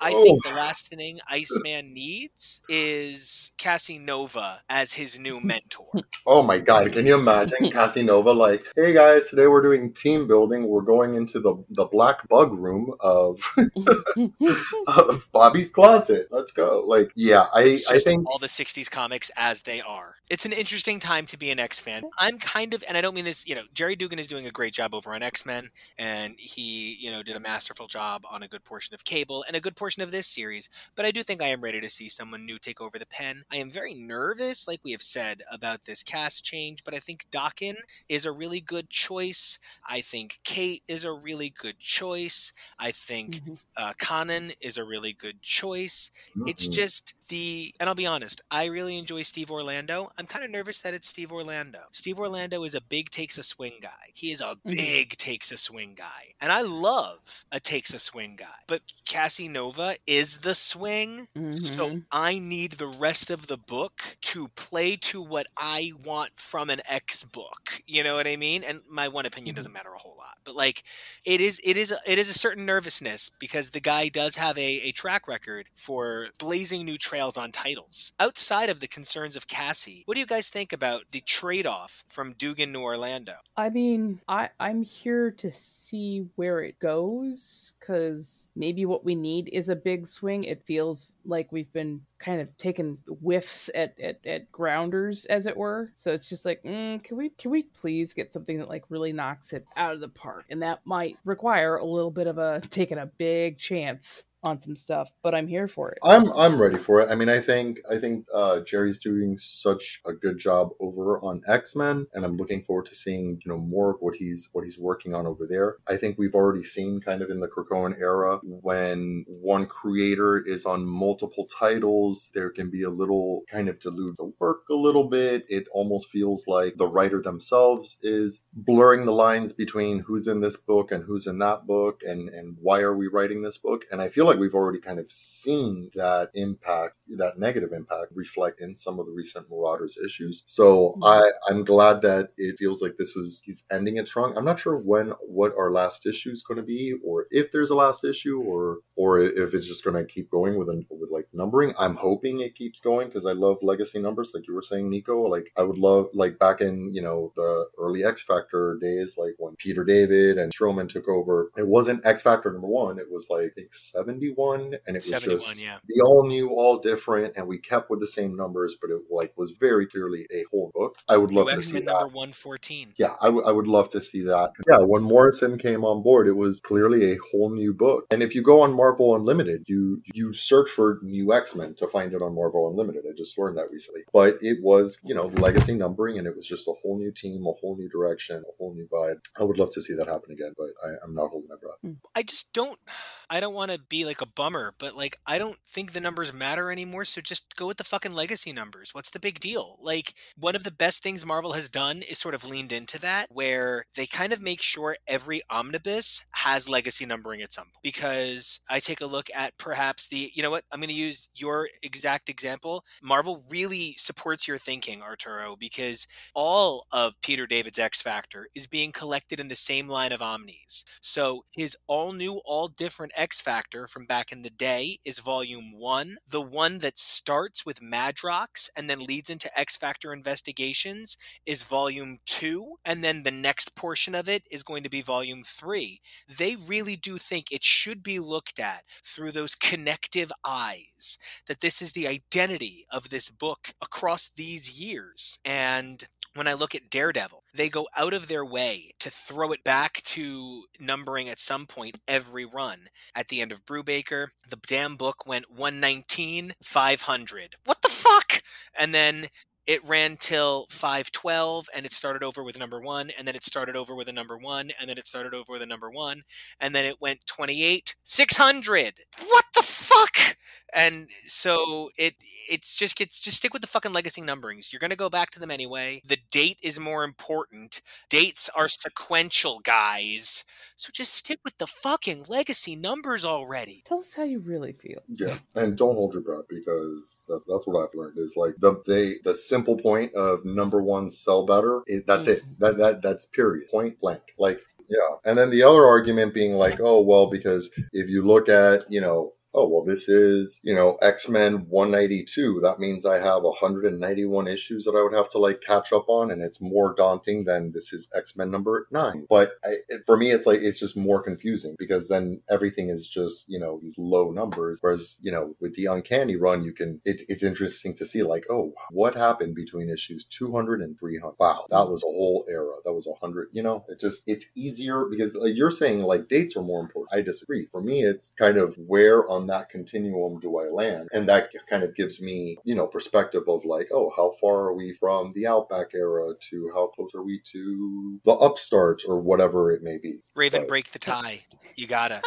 [0.00, 0.50] I think Oh.
[0.50, 5.88] the last thing Iceman needs is Cassie Nova as his new mentor.
[6.26, 10.66] Oh my god, can you imagine Casanova like, hey guys, today we're doing team building.
[10.66, 13.40] We're going into the, the black bug room of,
[14.86, 16.28] of Bobby's closet.
[16.30, 16.82] Let's go.
[16.86, 20.15] Like, yeah, I, It's I think all the 60s comics as they are.
[20.28, 22.08] It's an interesting time to be an X fan.
[22.18, 24.50] I'm kind of, and I don't mean this, you know, Gerry Duggan is doing a
[24.50, 28.42] great job over on X Men, and he, you know, did a masterful job on
[28.42, 30.68] a good portion of Cable and a good portion of this series.
[30.96, 33.44] But I do think I am ready to see someone new take over the pen.
[33.52, 37.26] I am very nervous, like we have said, about this cast change, but I think
[37.30, 37.76] Daken
[38.08, 39.60] is a really good choice.
[39.88, 42.52] I think Kate is a really good choice.
[42.80, 43.56] I think Mhm.
[43.76, 46.10] uh, Conan is a really good choice.
[46.44, 46.68] It's Mhm.
[46.68, 50.10] just the, and I'll be honest, I really enjoy Steve Orlando.
[50.18, 51.80] I'm kind of nervous that it's Steve Orlando.
[51.92, 53.90] Steve Orlando is a big takes a swing guy.
[54.14, 54.76] He is a Mhm.
[54.76, 56.32] big takes a swing guy.
[56.40, 58.60] And I love a takes a swing guy.
[58.66, 61.28] But Cassie Nova is the swing.
[61.60, 62.06] So Mhm.
[62.10, 66.80] I need the rest of the book to play to what I want from an
[66.86, 67.82] X book.
[67.86, 68.64] You know what I mean?
[68.64, 69.56] And my one opinion Mhm.
[69.56, 70.38] doesn't matter a whole lot.
[70.44, 70.84] But like
[71.26, 74.80] it is it is it is a certain nervousness because the guy does have a,
[74.82, 78.12] a track record for blazing new trails on titles.
[78.18, 82.04] Outside of the concerns of Cassie, What do you guys think about the trade off
[82.06, 83.34] from Duggan to Orlando?
[83.56, 89.48] I mean, I I'm here to see where it goes because maybe what we need
[89.52, 90.44] is a big swing.
[90.44, 95.56] It feels like we've been kind of taking whiffs at, at, at grounders, as it
[95.56, 95.90] were.
[95.96, 99.12] So it's just like, mm, can we can we please get something that like really
[99.12, 100.44] knocks it out of the park?
[100.50, 104.76] And that might require a little bit of a taking a big chance on some
[104.76, 105.98] stuff, but I'm here for it.
[106.02, 107.10] I'm I'm ready for it.
[107.10, 111.42] I mean, I think I think uh, Gerry's doing such a good job over on
[111.46, 114.64] X Men, and I'm looking forward to seeing you know more of what he's what
[114.64, 115.76] he's working on over there.
[115.86, 120.64] I think we've already seen kind of in the Krakoan era when one creator is
[120.64, 125.08] on multiple titles, there can be a little kind of dilute the work a little
[125.08, 125.44] bit.
[125.48, 130.56] It almost feels like the writer themselves is blurring the lines between who's in this
[130.56, 133.84] book and who's in that book, and and why are we writing this book?
[133.90, 138.12] And I feel like like we've already kind of seen that impact, that negative impact
[138.14, 140.42] reflect in some of the recent Marauders issues.
[140.46, 141.04] So mm-hmm.
[141.04, 144.36] I, I'm glad that it feels like this was, he's ending it strong.
[144.36, 147.70] I'm not sure when, what our last issue is going to be, or if there's
[147.70, 151.10] a last issue, or, or if it's just going to keep going with, an, with
[151.10, 151.74] like numbering.
[151.78, 155.22] I'm hoping it keeps going because I love legacy numbers, like you were saying, Nico.
[155.22, 159.34] Like I would love, like back in, you know, the early X Factor days, like
[159.38, 162.98] when Peter David and Stroman took over, it wasn't X Factor number one.
[162.98, 165.78] It was like, I think 70 71 and it was just yeah.
[165.86, 169.32] the all new all different and we kept with the same numbers but it like
[169.36, 170.98] was very clearly a whole book.
[171.08, 171.84] I would love to see that.
[171.84, 174.52] number 114 yeah I, w- I would love to see that.
[174.68, 178.06] Yeah when morrison came on board it was clearly a whole new book.
[178.10, 182.12] And if you go on marvel unlimited you you search for new x-men to find
[182.12, 183.04] it on marvel unlimited.
[183.08, 184.02] I just learned that recently.
[184.12, 187.46] But it was you know legacy numbering and it was just a whole new team
[187.46, 189.18] a whole new direction a whole new vibe.
[189.38, 191.78] I would love to see that happen again but I, i'm not holding my breath.
[191.82, 191.92] Hmm.
[192.14, 192.78] I just don't
[193.30, 196.32] i don't want to be like a bummer, but like I don't think the numbers
[196.32, 197.04] matter anymore.
[197.04, 198.94] So just go with the fucking legacy numbers.
[198.94, 199.78] What's the big deal?
[199.80, 203.28] Like one of the best things Marvel has done is sort of leaned into that,
[203.30, 207.82] where they kind of make sure every omnibus has legacy numbering at some point.
[207.82, 211.28] Because I take a look at perhaps the, you know what, I'm going to use
[211.34, 212.84] your exact example.
[213.02, 218.92] Marvel really supports your thinking, Arturo, because all of Peter David's X Factor is being
[218.92, 220.84] collected in the same line of omnis.
[221.00, 225.72] So his all new, all different X Factor from back in the day is Volume
[225.72, 226.18] 1.
[226.28, 232.18] The one that starts with Madrox and then leads into X Factor Investigations is Volume
[232.26, 232.74] 2.
[232.84, 236.02] And then the next portion of it is going to be Volume 3.
[236.28, 241.80] They really do think it should be looked at through those connective eyes, that this
[241.80, 245.38] is the identity of this book across these years.
[245.42, 246.06] And
[246.36, 250.02] when I look at Daredevil, they go out of their way to throw it back
[250.04, 252.88] to numbering at some point every run.
[253.14, 257.56] At the end of Brubaker, the damn book went 119, 500.
[257.64, 258.42] What the fuck?
[258.78, 259.28] And then
[259.66, 263.44] it ran till 512 and it started over with a number one and then it
[263.44, 266.22] started over with a number one and then it started over with a number one
[266.60, 268.94] and then it went 28 600
[269.26, 269.62] what the
[269.96, 270.36] fuck
[270.76, 272.14] and so it
[272.48, 274.72] it's just it's just stick with the fucking legacy numberings.
[274.72, 276.00] You're gonna go back to them anyway.
[276.06, 277.82] The date is more important.
[278.08, 280.44] Dates are sequential, guys.
[280.76, 283.82] So just stick with the fucking legacy numbers already.
[283.84, 285.00] Tell us how you really feel.
[285.08, 288.80] Yeah, and don't hold your breath because that's, that's what I've learned is like the
[288.86, 291.82] they the simple point of number one sell better.
[291.86, 292.52] Is, that's mm-hmm.
[292.52, 292.60] it.
[292.60, 293.68] That that that's period.
[293.70, 294.22] Point blank.
[294.38, 295.16] Like yeah.
[295.24, 299.00] And then the other argument being like, oh, well, because if you look at, you
[299.00, 302.60] know, oh, well, this is, you know, X Men 192.
[302.62, 306.30] That means I have 191 issues that I would have to like catch up on.
[306.30, 309.26] And it's more daunting than this is X Men number nine.
[309.28, 313.48] But I, for me, it's like, it's just more confusing because then everything is just,
[313.48, 314.78] you know, these low numbers.
[314.82, 318.44] Whereas, you know, with the Uncanny run, you can, it, it's interesting to see like,
[318.50, 321.34] oh, what happened between issues 200 and 300?
[321.38, 322.74] Wow, that was a whole era.
[322.84, 323.48] That was 100.
[323.52, 327.18] You know, it just, it's easier because like, you're saying like dates are more important.
[327.18, 327.66] I disagree.
[327.72, 331.08] For me, it's kind of where on that continuum do I land?
[331.12, 334.74] And that kind of gives me, you know, perspective of like, oh, how far are
[334.74, 339.72] we from the Outback era to how close are we to the upstarts or whatever
[339.72, 340.20] it may be.
[340.34, 341.44] Raven, but, break the tie.
[341.74, 342.22] You gotta.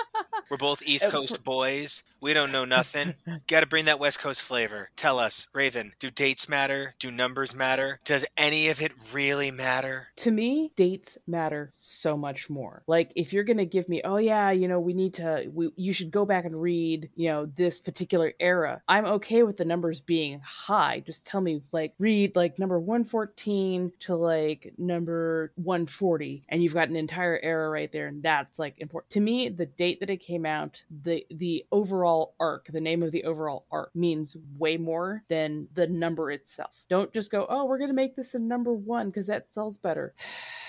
[0.50, 2.04] We're both East Coast boys.
[2.22, 3.16] We don't know nothing.
[3.48, 4.90] gotta bring that West Coast flavor.
[4.96, 6.96] Tell us, Raven, do dates matter?
[7.00, 8.00] Do numbers matter?
[8.04, 10.08] Does any of it really matter?
[10.18, 12.84] To me, dates matter so much more.
[12.88, 15.94] Like if you're gonna give me, oh yeah, you know, we need to we you
[15.94, 18.82] should go back and read you know, this particular era.
[18.88, 21.02] I'm okay with the numbers being high.
[21.06, 26.90] Just tell me, like, read like number 114 to like number 140, and you've got
[26.90, 29.12] an entire era right there, and that's like important.
[29.12, 33.12] To me, the date that it came out, the the overall arc, the name of
[33.12, 36.86] the overall arc means way more than the number itself.
[36.90, 39.78] Don't just go, oh, we're going to make this a number one because that sells
[39.78, 40.14] better.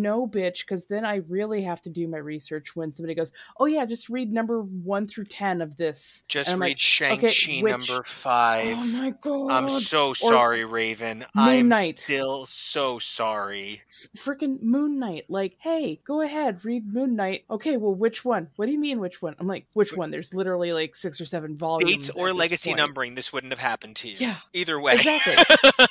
[0.00, 3.66] no bitch because then i really have to do my research when somebody goes oh
[3.66, 8.02] yeah just read number one through ten of this Just read like, Shang-Chi okay, number
[8.02, 8.76] five.
[8.78, 11.24] oh my god I'm so sorry, Raven.
[11.36, 12.00] I'm Knight.
[12.00, 13.82] still so sorry.
[14.16, 15.24] freaking Moon Knight.
[15.28, 17.44] Like, hey, go ahead, read Moon Knight.
[17.50, 18.48] Okay, well, which one?
[18.56, 19.34] What do you mean, which one?
[19.38, 20.10] I'm like, which one?
[20.10, 21.90] There's literally like six or seven volumes.
[21.90, 22.78] Dates or legacy point.
[22.78, 24.16] numbering, this wouldn't have happened to you.
[24.18, 24.94] Yeah, Either way.
[24.94, 25.36] exactly.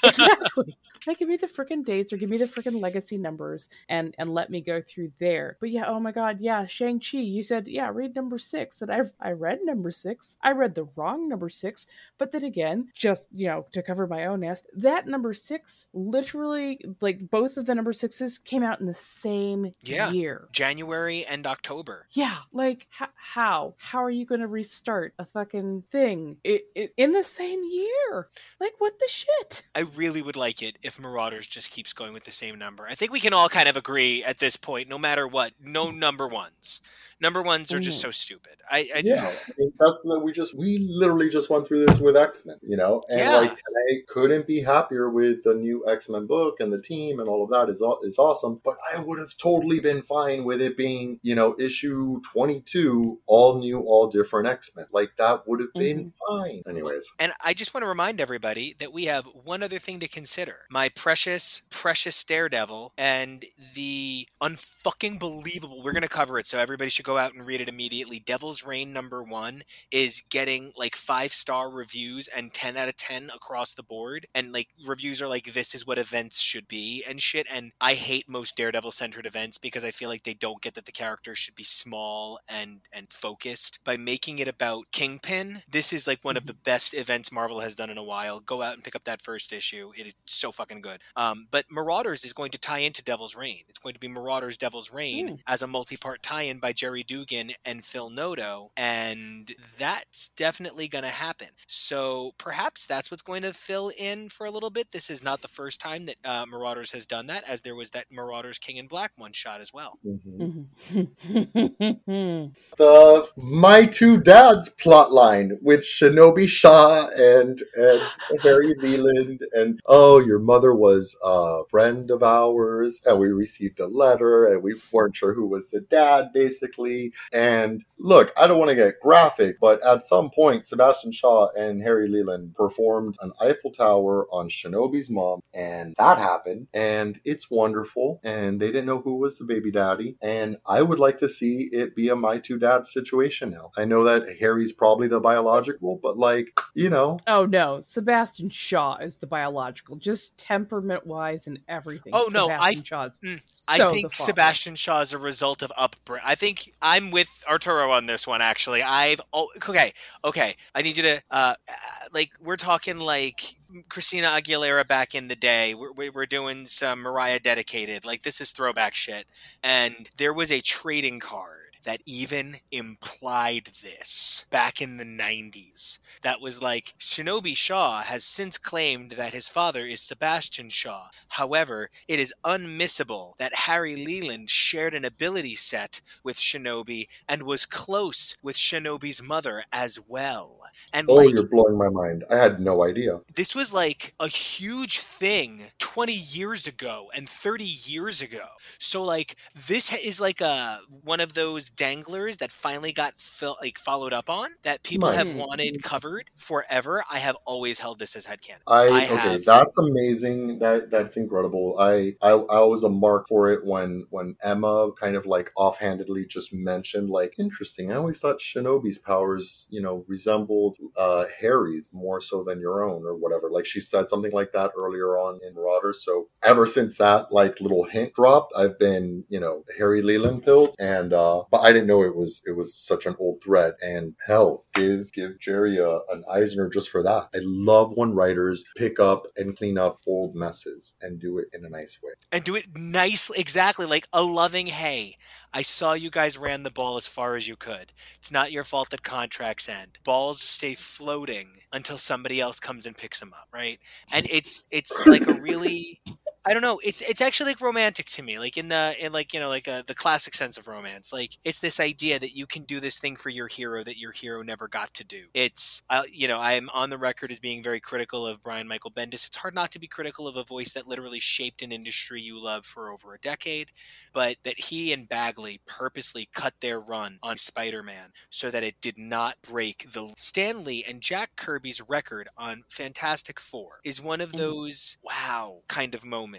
[0.03, 0.77] exactly.
[1.07, 4.33] Like, give me the freaking dates or give me the freaking legacy numbers and and
[4.33, 5.57] let me go through there.
[5.59, 7.19] But yeah, oh my god, yeah, Shang Chi.
[7.19, 10.37] You said yeah, read number six, and I I read number six.
[10.41, 11.85] I read the wrong number six,
[12.17, 16.79] but then again, just you know, to cover my own ass, that number six literally
[17.01, 20.11] like both of the number sixes came out in the same Yeah.
[20.11, 20.47] year.
[20.51, 22.07] January and October.
[22.11, 23.75] Yeah, like h- how?
[23.77, 28.29] How are you going to restart a fucking thing it, it, in the same year?
[28.59, 29.67] Like what the shit?
[29.75, 32.87] I really would like it if Marauders just keeps going with the same number.
[32.87, 35.91] I think we can all kind of agree at this point, no matter what, no
[35.91, 36.81] number ones.
[37.21, 38.01] Number ones are just Mhm.
[38.01, 38.53] so stupid.
[38.69, 41.99] I, I yeah, I mean, that's what we just we literally just went through this
[41.99, 43.35] with X Men, you know, and Yeah.
[43.37, 47.29] like I couldn't be happier with the new X Men book and the team and
[47.29, 48.61] all of that is is awesome.
[48.63, 53.19] But I would have totally been fine with it being, you know, issue twenty two,
[53.27, 54.87] all new, all different X Men.
[54.91, 56.63] Like that would have been fine.
[56.67, 60.07] Anyways, And I just want to remind everybody that we have one other thing to
[60.07, 60.55] consider.
[60.69, 65.83] My precious, precious Daredevil and the unfucking believable.
[65.83, 68.19] We're going to cover it, so everybody should go out and read it immediately.
[68.19, 73.29] Devil's Reign number one is getting like five star reviews and 10 out of 10
[73.35, 74.25] across the board.
[74.35, 77.47] And like reviews are like, this is what events should be and shit.
[77.51, 80.85] And I hate most Daredevil centered events because I feel like they don't get that
[80.85, 83.79] the character should be small and, and focused.
[83.83, 87.75] By making it about Kingpin, this is like one of the best events Marvel has
[87.75, 88.39] done in a while.
[88.39, 89.91] Go out and pick up that first issue.
[89.97, 91.01] It is so fucking good.
[91.15, 93.61] Um, but Marauders is going to tie into Devil's Reign.
[93.67, 95.33] It's going to be Marauders Devil's Reign Hmm.
[95.47, 101.09] as a multi-part tie-in by Gerry Duggan and Phil Noto, and that's definitely going to
[101.09, 101.47] happen.
[101.67, 104.91] So perhaps that's what's going to fill in for a little bit.
[104.91, 107.91] This is not the first time that uh, Marauders has done that, as there was
[107.91, 109.99] that Marauders King in Black one shot as well.
[110.05, 110.67] mhm.
[110.91, 112.53] Mhm.
[112.77, 118.01] the My Two Dads plot line with Shinobi Shaw and and
[118.41, 123.87] Harry Leland and oh your mother was a friend of ours and we received a
[123.87, 126.90] letter and we weren't sure who was the dad basically
[127.33, 131.81] and look I don't want to get graphic but at some point Sebastian Shaw and
[131.81, 138.19] Harry Leland performed an Eiffel Tower on Shinobi's mom and that happened and it's wonderful
[138.23, 141.69] and they didn't know who was the baby daddy and I would like to see
[141.71, 143.71] it be a my two dads situation now.
[143.77, 148.97] I know that Harry's probably the biological, but like, you know, oh no, Sebastian Shaw
[148.97, 152.13] is the biological, just temperament wise and everything.
[152.13, 154.13] Oh, no, I- Shaw's Mm, so I think.
[154.15, 156.25] Sebastian Shaw is a result of upbringing.
[156.25, 158.41] I think I'm with Arturo on this one.
[158.41, 160.55] Actually, I've oh, okay, okay.
[160.73, 161.73] I need you to uh, uh,
[162.13, 163.55] like we're talking like
[163.89, 165.75] Christina Aguilera back in the day.
[165.75, 168.05] We're, we're doing some Mariah dedicated.
[168.05, 169.25] Like this is throwback shit.
[169.63, 175.99] And there was a trading card that even implied this back in the 90s.
[176.21, 181.07] That was like Shinobi Shaw has since claimed that his father is Sebastian Shaw.
[181.29, 187.65] However, it is unmissable that Harry Leland shared an ability set with Shinobi and was
[187.65, 190.59] close with Shinobi's mother as well.
[190.93, 192.23] And oh, like you're blowing my mind.
[192.29, 193.21] I had no idea.
[193.33, 198.45] this was like a huge thing 20 years ago and 30 years ago.
[198.77, 199.35] So like
[199.67, 204.29] this is like a one of those danglers that finally got fil- like followed up
[204.29, 205.17] on that people Right.
[205.17, 207.03] have wanted covered forever.
[207.11, 208.59] I have always held this as headcanon.
[208.67, 210.59] I, I okay, have- that's amazing.
[210.59, 211.77] That that's incredible.
[211.79, 216.25] I, I I was a mark for it when when Emma kind of like offhandedly
[216.27, 217.91] just mentioned like interesting.
[217.91, 223.03] I always thought Shinobi's powers, you know, resembled uh Harry's more so than your own
[223.05, 223.49] or whatever.
[223.49, 226.03] Like she said something like that earlier on in Marauders.
[226.03, 230.75] So ever since that like little hint dropped, I've been you know Harry Leland pilled,
[230.79, 233.75] and uh but I didn't know it was it was such an old thread.
[233.81, 237.29] And hell, give give Gerry a, an Eisner just for that.
[237.33, 241.63] I love when writers pick up and clean up old messes and do it in
[241.63, 242.13] a nice way.
[242.31, 245.17] And do it nicely, exactly like a loving hey.
[245.53, 247.91] I saw you guys ran the ball as far as you could.
[248.17, 249.97] It's not your fault that contracts end.
[250.05, 253.79] Balls stay floating until somebody else comes and picks them up, right?
[254.13, 255.99] And it's it's like a really
[256.43, 256.79] I don't know.
[256.83, 259.67] It's it's actually like romantic to me, like in the in like you know like
[259.67, 261.13] uh, the classic sense of romance.
[261.13, 264.11] Like it's this idea that you can do this thing for your hero that your
[264.11, 265.25] hero never got to do.
[265.35, 268.67] It's uh, you know I am on the record as being very critical of Brian
[268.67, 269.27] Michael Bendis.
[269.27, 272.41] It's hard not to be critical of a voice that literally shaped an industry you
[272.43, 273.69] love for over a decade,
[274.11, 278.97] but that he and Bagley purposely cut their run on Spider-Man so that it did
[278.97, 284.31] not break the Stan Lee and Jack Kirby's record on Fantastic Four is one of
[284.31, 286.30] those wow kind of moments.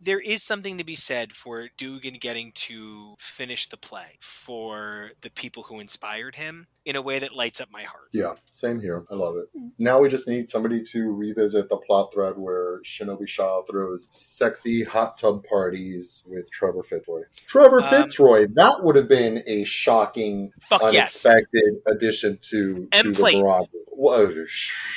[0.00, 5.30] There is something to be said for Duggan getting to finish the play for the
[5.30, 8.08] people who inspired him in a way that lights up my heart.
[8.12, 9.04] Yeah, same here.
[9.10, 9.48] I love it.
[9.78, 14.84] Now we just need somebody to revisit the plot thread where Shinobi Shaw throws sexy
[14.84, 17.22] hot tub parties with Trevor Fitzroy.
[17.46, 21.24] Trevor Um, Fitzroy, that would have been a shocking, Fuck yes.
[21.26, 23.66] unexpected addition to, to And the.
[23.92, 24.32] Whoa,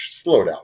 [0.09, 0.59] slow down.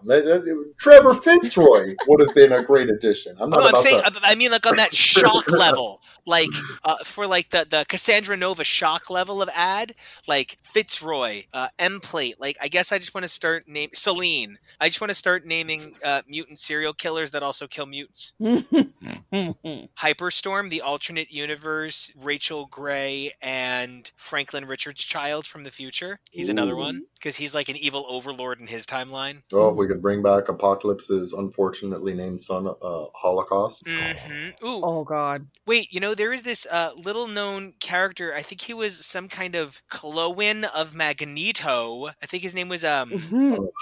[0.79, 3.35] Trevor Fitzroy would have been a great addition.
[3.39, 4.19] I'm not No, I'm saying, to.
[4.23, 6.49] I mean, like on that shock level, like
[6.83, 9.95] uh, for like the the Cassandra Nova shock level of ad,
[10.27, 12.35] like Fitzroy, uh, Emplate.
[12.39, 14.57] Like, I guess I just want to start name Selene.
[14.79, 18.33] I just want to start naming uh, mutant serial killers that also kill mutants.
[19.31, 26.19] Hyperstorm, the alternate universe, Rachel Grey and Franklin Richards' child from the future.
[26.31, 29.41] He's another one because he's like an evil overlord in his timeline.
[29.53, 33.56] Oh, we could bring back Apocalypse's unfortunately named son, uh, Holocaust.
[33.85, 35.47] Hmm Ooh, oh God.
[35.65, 38.33] Wait, you know, there is this uh, little known character.
[38.33, 42.07] I think he was some kind of clone of Magneto.
[42.07, 43.11] I think his name was um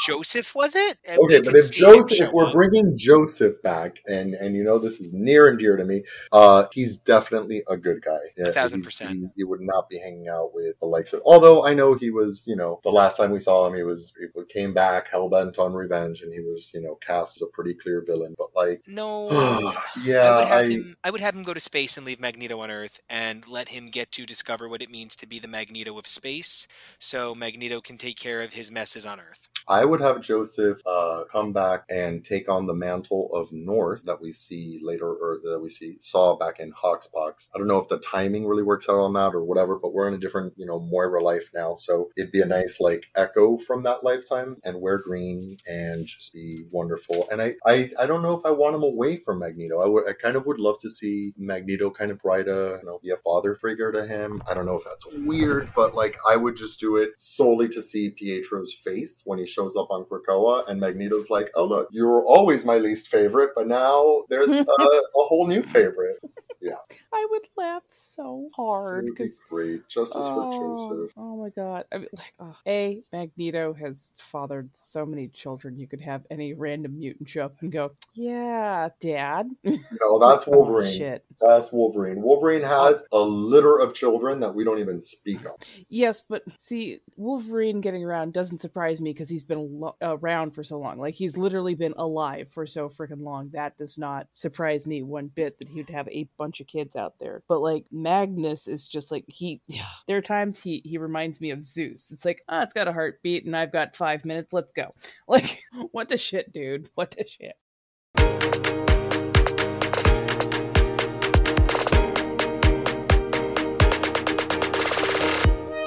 [0.06, 0.98] Joseph, was it?
[1.08, 5.14] Okay, but if Joseph, if we're bringing Joseph back, and and you know this is
[5.14, 8.20] near and dear to me, uh, he's definitely a good guy.
[8.38, 9.12] Yeah, thousand percent.
[9.12, 11.22] He, he would not be hanging out with the likes of.
[11.26, 14.14] Although I know he was, you know, the last time we saw him, he was
[14.18, 17.48] he came back hell bent on revenge, and he was, you know, cast as a
[17.48, 18.36] pretty clear villain.
[18.38, 19.30] But like, no,
[20.04, 20.98] yeah, I would have I- him.
[21.04, 23.90] I would have him go to space and leave Magneto on Earth, and let him
[23.90, 26.68] get to discover what it means to be the Magneto of space,
[27.00, 29.50] so Magneto can take care of his messes on Earth.
[29.68, 34.22] I would have Joseph uh, come back and take on the mantle of North that
[34.22, 37.50] we see later, or that we see saw back in Hawksbox.
[37.54, 40.08] I don't know if the timing really works out on that or whatever, but we're
[40.08, 43.58] in a different, you know, Moira life now, so it'd be a nice like echo
[43.58, 47.28] from that lifetime and wear green and just be wonderful.
[47.32, 49.55] And I, I, I don't know if I want him away from Magneto.
[49.60, 52.86] I would, I kind of would love to see Magneto kind of write a, you
[52.86, 54.42] know, be a father figure to him.
[54.48, 57.82] I don't know if that's weird, but like I would just do it solely to
[57.82, 62.06] see Pietro's face when he shows up on Krakoa, and Magneto's like, "Oh look, you
[62.06, 66.18] were always my least favorite, but now there's a, a whole new favorite."
[66.62, 66.74] Yeah.
[67.14, 69.88] I would laugh so hard would be because great.
[69.88, 71.14] Justice for Oh, Joseph.
[71.18, 71.86] oh my god.
[71.92, 76.54] I mean like oh, A, Magneto has fathered so many children you could have any
[76.54, 79.45] random mutant show up and go, Yeah, Dad.
[80.02, 80.98] No, that's oh, Wolverine.
[80.98, 81.26] shit.
[81.42, 82.22] That's Wolverine.
[82.22, 85.54] Wolverine has a litter of children that we don't even speak of.
[85.90, 90.64] Yes, but see, Wolverine getting around doesn't surprise me because he's been lo- around for
[90.64, 90.98] so long.
[91.00, 93.50] Like he's literally been alive for so freaking long.
[93.54, 96.96] That does not surprise me one bit that he would have a bunch of kids
[96.96, 97.44] out there.
[97.48, 99.62] But like Magnus is just like he.
[100.08, 102.12] There are times he he reminds me of Zeus.
[102.12, 104.54] It's like ah, it's got a heartbeat and I've got five minutes.
[104.54, 104.94] Let's go.
[105.28, 105.60] Like
[105.92, 106.90] what the shit, dude?
[106.96, 107.56] What the shit?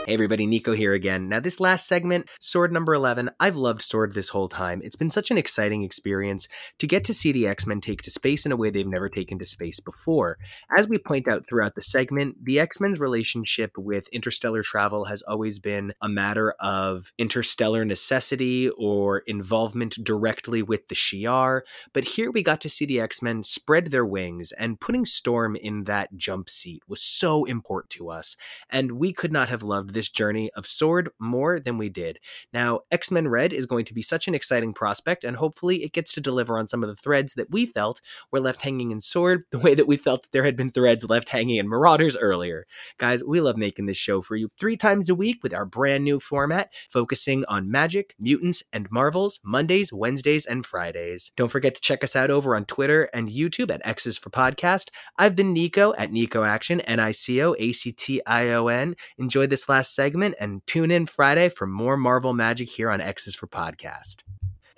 [0.08, 1.28] Hey everybody, Nico here again.
[1.28, 4.80] Now, this last segment, Sword number 11, I've loved Sword this whole time.
[4.82, 6.48] It's been such an exciting experience
[6.78, 9.10] to get to see the X Men take to space in a way they've never
[9.10, 10.38] taken to space before.
[10.74, 15.20] As we point out throughout the segment, the X Men's relationship with interstellar travel has
[15.20, 21.60] always been a matter of interstellar necessity or involvement directly with the Shi'ar.
[21.92, 25.54] But here we got to see the X Men spread their wings, and putting Storm
[25.54, 28.38] in that jump seat was so important to us
[28.70, 32.20] and we could not have loved this journey of Sword more than we did.
[32.52, 35.92] Now, X Men Red is going to be such an exciting prospect, and hopefully it
[35.92, 39.00] gets to deliver on some of the threads that we felt were left hanging in
[39.00, 42.16] Sword, the way that we felt that there had been threads left hanging in Marauders
[42.16, 42.64] earlier.
[42.96, 46.04] Guys, we love making this show for you three times a week with our brand
[46.04, 51.32] new format, focusing on magic, mutants, and marvels, Mondays, Wednesdays, and Fridays.
[51.36, 54.90] Don't forget to check us out over on Twitter and YouTube at X's for Podcast.
[55.16, 58.68] I've been Nico at Nico Action, N I C O A C T I O
[58.68, 58.94] N.
[59.16, 63.34] Enjoy this last segment and tune in Friday for more Marvel magic here on X's
[63.34, 64.22] for Podcast.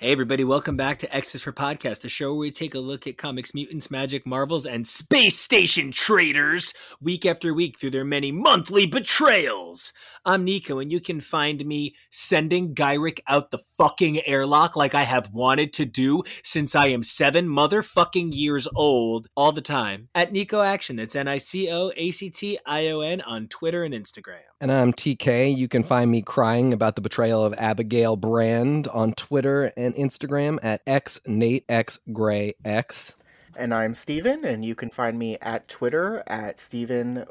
[0.00, 3.06] Hey, everybody, welcome back to X's for Podcast, the show where we take a look
[3.06, 8.32] at comics, mutants, magic, marvels, and space station traders week after week through their many
[8.32, 9.92] monthly betrayals.
[10.24, 15.02] I'm Nico, and you can find me sending Gyrich out the fucking airlock like I
[15.02, 20.32] have wanted to do since I am seven motherfucking years old all the time at
[20.32, 20.96] Nico Action.
[20.96, 24.49] That's N I C O A C T I O N on Twitter and Instagram.
[24.62, 25.56] And I'm TK.
[25.56, 30.58] You can find me crying about the betrayal of Abigail Brand on Twitter and Instagram
[30.62, 33.14] at x Nate X Gray X.
[33.56, 37.24] And I'm Steven, and you can find me at Twitter at Steven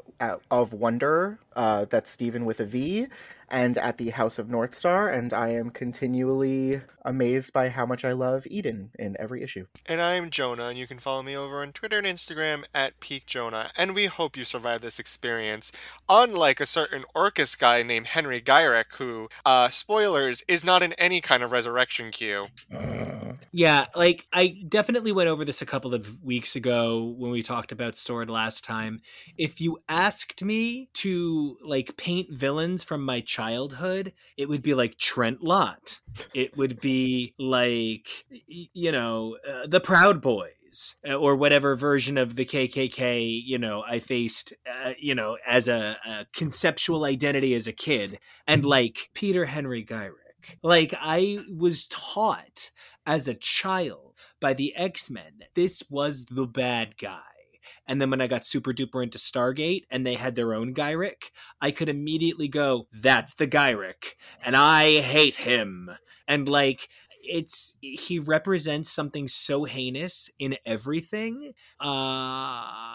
[0.50, 1.38] of Wonder.
[1.54, 3.06] Uh, that's Steven with a V
[3.50, 8.04] and at the House of North Star, and I am continually amazed by how much
[8.04, 9.66] I love Eden in every issue.
[9.86, 13.26] And I'm Jonah, and you can follow me over on Twitter and Instagram at Peak
[13.26, 13.70] Jonah.
[13.76, 15.72] And we hope you survive this experience.
[16.08, 21.20] Unlike a certain Orchis guy named Henry Gyrich, who, uh, spoilers, is not in any
[21.20, 22.46] kind of resurrection queue.
[23.52, 27.72] Yeah, like I definitely went over this a couple of weeks ago when we talked
[27.72, 29.00] about Sword last time.
[29.36, 33.39] If you asked me to like paint villains from my childhood,
[34.36, 36.00] it would be like Trent Lott.
[36.34, 38.08] It would be like
[38.46, 43.82] you know, uh, the Proud Boys uh, or whatever version of the KKK, you know,
[43.86, 49.10] I faced, uh, you know, as a, a, conceptual identity as a kid, and like
[49.14, 50.14] Peter Henry Gyrich.
[50.62, 52.70] Like I was taught
[53.06, 57.20] as a child by the X Men, that this was the bad guy.
[57.90, 61.32] And then when I got super duper into Stargate and they had their own Gyrich,
[61.60, 64.14] I could immediately go, that's the Gyrich.
[64.44, 65.90] And I hate him.
[66.28, 66.88] And like,
[67.24, 71.52] it's he represents something so heinous in everything.
[71.80, 72.94] Uh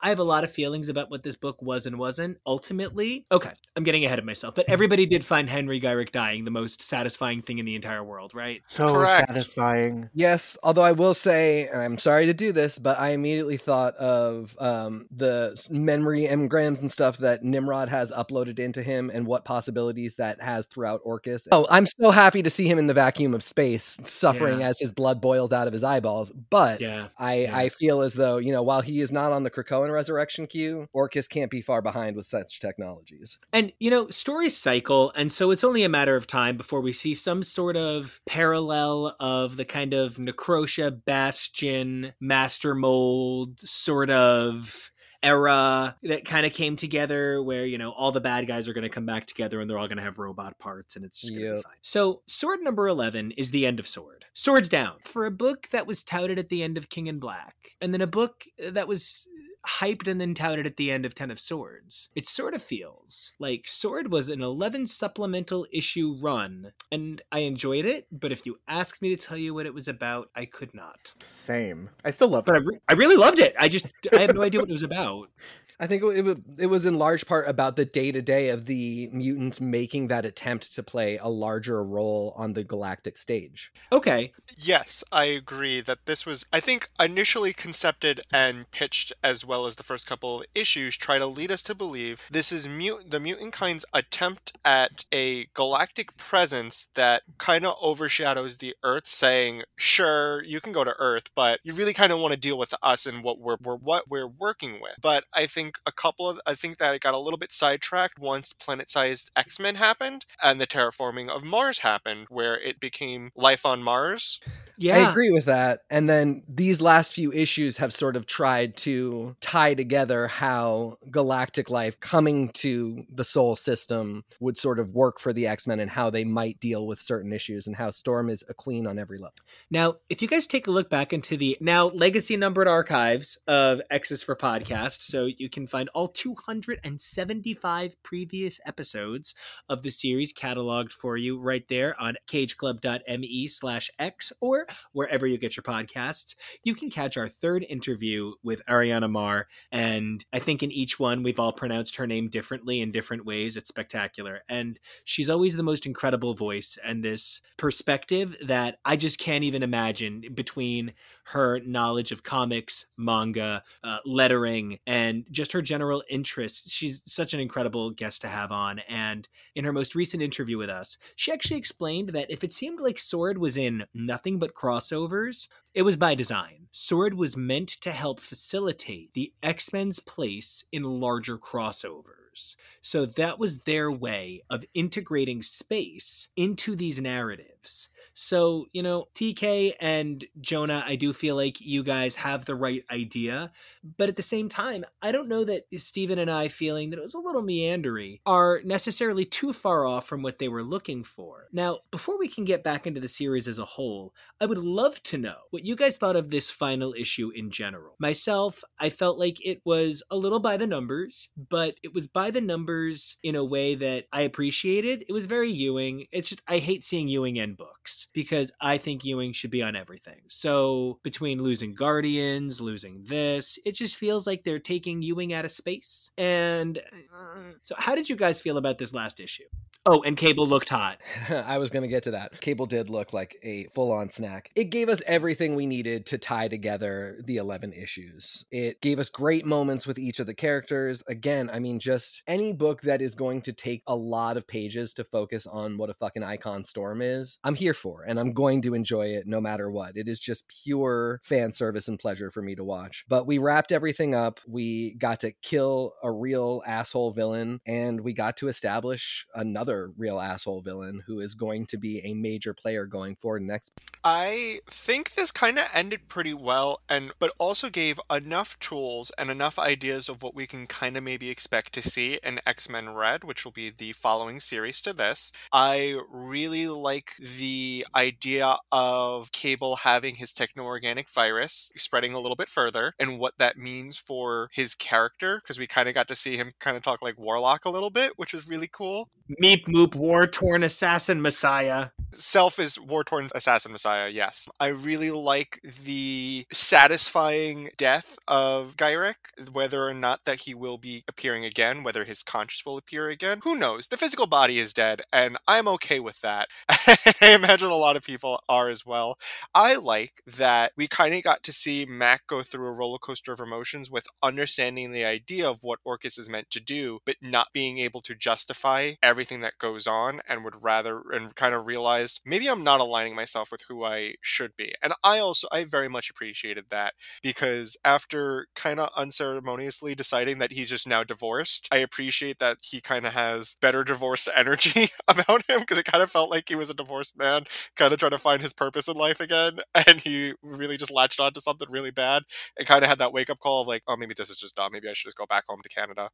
[0.00, 2.38] I have a lot of feelings about what this book was and wasn't.
[2.46, 6.50] Ultimately, okay, I'm getting ahead of myself, but everybody did find Henry Gyrich dying the
[6.50, 8.62] most satisfying thing in the entire world, right?
[8.66, 9.28] So Correct.
[9.28, 10.10] satisfying.
[10.14, 13.94] Yes, although I will say, and I'm sorry to do this, but I immediately thought
[13.96, 19.44] of um, the memory engrams and stuff that Nimrod has uploaded into him and what
[19.44, 21.48] possibilities that has throughout Orchis.
[21.52, 24.68] Oh, I'm so happy to see him in the vacuum of space, suffering yeah.
[24.68, 26.30] as his blood boils out of his eyeballs.
[26.50, 27.56] But yeah, I, yeah.
[27.56, 29.50] I feel as though, you know, while he is not on the
[29.90, 33.38] Resurrection queue, Orchis can't be far behind with such technologies.
[33.52, 36.92] And, you know, stories cycle, and so it's only a matter of time before we
[36.92, 44.90] see some sort of parallel of the kind of Necrosha, Bastion, Master Mold sort of
[45.22, 48.82] era that kind of came together where you know all the bad guys are going
[48.82, 51.32] to come back together and they're all going to have robot parts and it's just
[51.32, 51.56] going to yep.
[51.56, 51.72] be fine.
[51.82, 54.24] So, Sword number 11 is the end of Sword.
[54.34, 57.76] Swords down for a book that was touted at the end of King in Black
[57.80, 59.26] and then a book that was
[59.66, 62.08] hyped and then touted at the end of Ten of Swords.
[62.14, 67.84] It sort of feels like Sword was an 11 supplemental issue run, and I enjoyed
[67.84, 70.74] it, but if you asked me to tell you what it was about, I could
[70.74, 71.12] not.
[71.20, 71.90] Same.
[72.04, 72.58] I still loved but it.
[72.58, 73.54] I, re- I really loved it.
[73.58, 75.30] I just, I have no idea what it was about.
[75.78, 78.66] I think it was, it was in large part about the day to day of
[78.66, 83.72] the mutants making that attempt to play a larger role on the galactic stage.
[83.92, 84.32] Okay.
[84.56, 89.76] Yes, I agree that this was, I think, initially concepted and pitched as well as
[89.76, 93.20] the first couple of issues, try to lead us to believe this is mut- the
[93.20, 100.42] mutant kind's attempt at a galactic presence that kind of overshadows the Earth, saying, sure,
[100.42, 103.06] you can go to Earth, but you really kind of want to deal with us
[103.06, 104.94] and what we're, we're what we're working with.
[105.02, 107.52] But I think think a couple of I think that it got a little bit
[107.52, 113.66] sidetracked once planet-sized X-Men happened and the terraforming of Mars happened, where it became life
[113.66, 114.40] on Mars.
[114.78, 114.96] Yeah.
[114.96, 115.80] I agree with that.
[115.90, 121.70] And then these last few issues have sort of tried to tie together how galactic
[121.70, 125.90] life coming to the Sol system would sort of work for the X Men and
[125.90, 129.18] how they might deal with certain issues and how Storm is a queen on every
[129.18, 129.32] level.
[129.70, 133.80] Now, if you guys take a look back into the now legacy numbered archives of
[133.90, 139.34] X's for Podcast, so you can find all 275 previous episodes
[139.70, 145.38] of the series cataloged for you right there on cageclub.me slash X or wherever you
[145.38, 146.34] get your podcasts.
[146.62, 149.48] You can catch our third interview with Ariana Maher.
[149.72, 153.56] And I think in each one, we've all pronounced her name differently in different ways.
[153.56, 154.42] It's spectacular.
[154.50, 159.62] And she's always the most incredible voice and this perspective that I just can't even
[159.62, 160.92] imagine between
[161.28, 166.70] her knowledge of comics, manga, uh, lettering, and just her general interests.
[166.70, 168.80] She's such an incredible guest to have on.
[168.88, 172.80] And in her most recent interview with us, she actually explained that if it seemed
[172.80, 176.68] like Sword was in nothing but crossovers, it was by design.
[176.70, 182.56] Sword was meant to help facilitate the X Men's place in larger crossovers.
[182.80, 187.88] So that was their way of integrating space into these narratives
[188.18, 192.82] So, you know, TK and Jonah, I do feel like you guys have the right
[192.90, 193.52] idea.
[193.98, 197.02] But at the same time, I don't know that Stephen and I feeling that it
[197.02, 201.48] was a little meandery are necessarily too far off from what they were looking for.
[201.52, 205.02] Now, before we can get back into the series as a whole, I would love
[205.04, 207.96] to know what you guys thought of this final issue in general.
[207.98, 212.30] Myself, I felt like it was a little by the numbers, but it was by
[212.30, 215.04] the numbers in a way that I appreciated.
[215.06, 216.06] It was very Ewing.
[216.12, 219.76] It's just, I hate seeing Ewing end books because I think Ewing should be on
[219.76, 220.20] everything.
[220.26, 225.50] So between losing Guardians, losing this, it just feels like they're taking Ewing out of
[225.50, 226.10] space.
[226.16, 229.44] And uh, so, how did you guys feel about this last issue?
[229.88, 231.00] Oh, and Cable looked hot.
[231.30, 232.40] I was going to get to that.
[232.40, 234.50] Cable did look like a full on snack.
[234.56, 238.44] It gave us everything we needed to tie together the 11 issues.
[238.50, 241.04] It gave us great moments with each of the characters.
[241.06, 244.92] Again, I mean, just any book that is going to take a lot of pages
[244.94, 248.62] to focus on what a fucking icon Storm is, I'm here for, and I'm going
[248.62, 249.96] to enjoy it no matter what.
[249.96, 253.04] It is just pure fan service and pleasure for me to watch.
[253.08, 254.40] But we wrapped everything up.
[254.46, 260.20] We got to kill a real asshole villain, and we got to establish another real
[260.20, 263.72] asshole villain who is going to be a major player going forward next.
[264.04, 269.30] I think this kind of ended pretty well and but also gave enough tools and
[269.30, 273.24] enough ideas of what we can kind of maybe expect to see in X-Men Red,
[273.24, 275.32] which will be the following series to this.
[275.52, 282.48] I really like the idea of Cable having his techno-organic virus spreading a little bit
[282.48, 286.36] further and what that means for his character because we kind of got to see
[286.36, 289.08] him kind of talk like Warlock a little bit, which was really cool.
[289.42, 291.88] Meep moop war torn assassin messiah.
[292.14, 294.48] Self is war torn assassin messiah, yes.
[294.60, 301.04] I really like the satisfying death of Gyrich, whether or not that he will be
[301.08, 303.40] appearing again, whether his conscience will appear again.
[303.42, 303.88] Who knows?
[303.88, 306.48] The physical body is dead, and I'm okay with that.
[306.68, 309.18] I imagine a lot of people are as well.
[309.54, 313.32] I like that we kind of got to see Mac go through a roller coaster
[313.32, 317.48] of emotions with understanding the idea of what Orchis is meant to do, but not
[317.52, 322.20] being able to justify everything that goes on and would rather and kind of realized
[322.24, 324.74] maybe I'm not aligning myself with who I should be.
[324.82, 330.52] And I also I very much appreciated that because after kind of unceremoniously deciding that
[330.52, 335.48] he's just now divorced, I appreciate that he kind of has better divorce energy about
[335.48, 337.44] him because it kind of felt like he was a divorced man
[337.74, 341.20] kind of trying to find his purpose in life again and he really just latched
[341.20, 342.22] on to something really bad
[342.56, 344.56] and kind of had that wake up call of like, oh maybe this is just
[344.56, 346.10] dumb, maybe I should just go back home to Canada.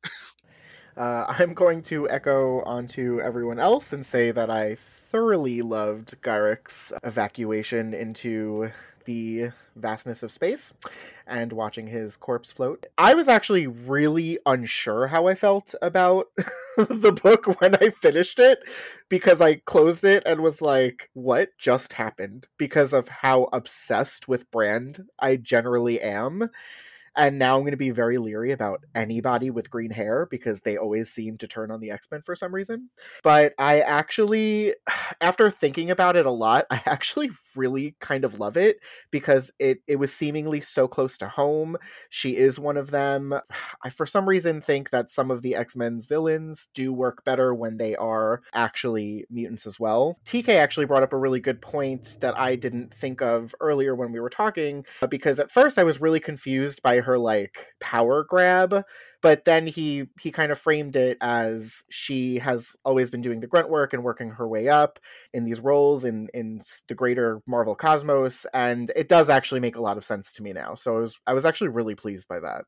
[0.96, 6.92] Uh, I'm going to echo onto everyone else and say that I thoroughly loved Gyrich's
[7.02, 8.70] evacuation into
[9.04, 10.72] the vastness of space
[11.26, 12.86] and watching his corpse float.
[12.98, 16.26] I was actually really unsure how I felt about
[16.76, 18.60] the book when I finished it
[19.08, 22.46] because I closed it and was like, what just happened?
[22.58, 26.50] Because of how obsessed with Brand I generally am
[27.16, 30.76] and now I'm going to be very leery about anybody with green hair because they
[30.76, 32.90] always seem to turn on the X Men for some reason.
[33.22, 34.74] But I actually,
[35.20, 38.78] after thinking about it a lot, I actually really kind of love it
[39.10, 41.76] because it it was seemingly so close to home.
[42.08, 43.34] She is one of them.
[43.84, 47.76] I for some reason think that some of the X-Men's villains do work better when
[47.76, 50.16] they are actually mutants as well.
[50.24, 54.12] TK actually brought up a really good point that I didn't think of earlier when
[54.12, 58.24] we were talking uh, because at first I was really confused by her like power
[58.24, 58.84] grab
[59.22, 63.46] but then he he kind of framed it as she has always been doing the
[63.46, 64.98] grunt work and working her way up
[65.32, 69.80] in these roles in in the greater Marvel cosmos and it does actually make a
[69.80, 70.74] lot of sense to me now.
[70.74, 72.64] So I was I was actually really pleased by that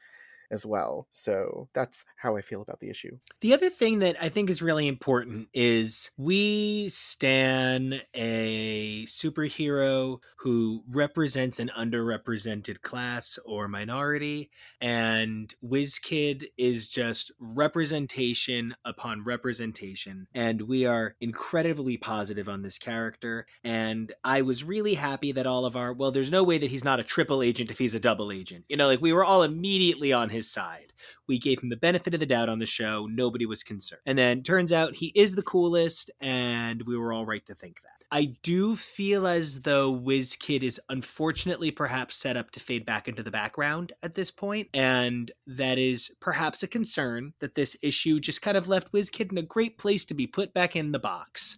[0.50, 1.06] as well.
[1.10, 3.18] So that's how I feel about the issue.
[3.40, 10.84] The other thing that I think is really important is we stand a superhero who
[10.88, 20.26] represents an underrepresented class or minority, and WizKid is just representation upon representation.
[20.34, 23.46] And we are incredibly positive on this character.
[23.62, 26.84] And I was really happy that all of our, well, there's no way that he's
[26.84, 28.64] not a triple agent if he's a double agent.
[28.68, 30.92] You know, like we were all immediately on his side.
[31.26, 33.06] We gave him the benefit of the doubt on the show.
[33.06, 34.02] Nobody was concerned.
[34.04, 37.80] And then turns out he is the coolest, and we were all right to think
[37.82, 38.04] that.
[38.12, 43.24] I do feel as though WizKid is unfortunately perhaps set up to fade back into
[43.24, 48.42] the background at this point, and that is perhaps a concern that this issue just
[48.42, 51.56] kind of left WizKid in a great place to be put back in the box.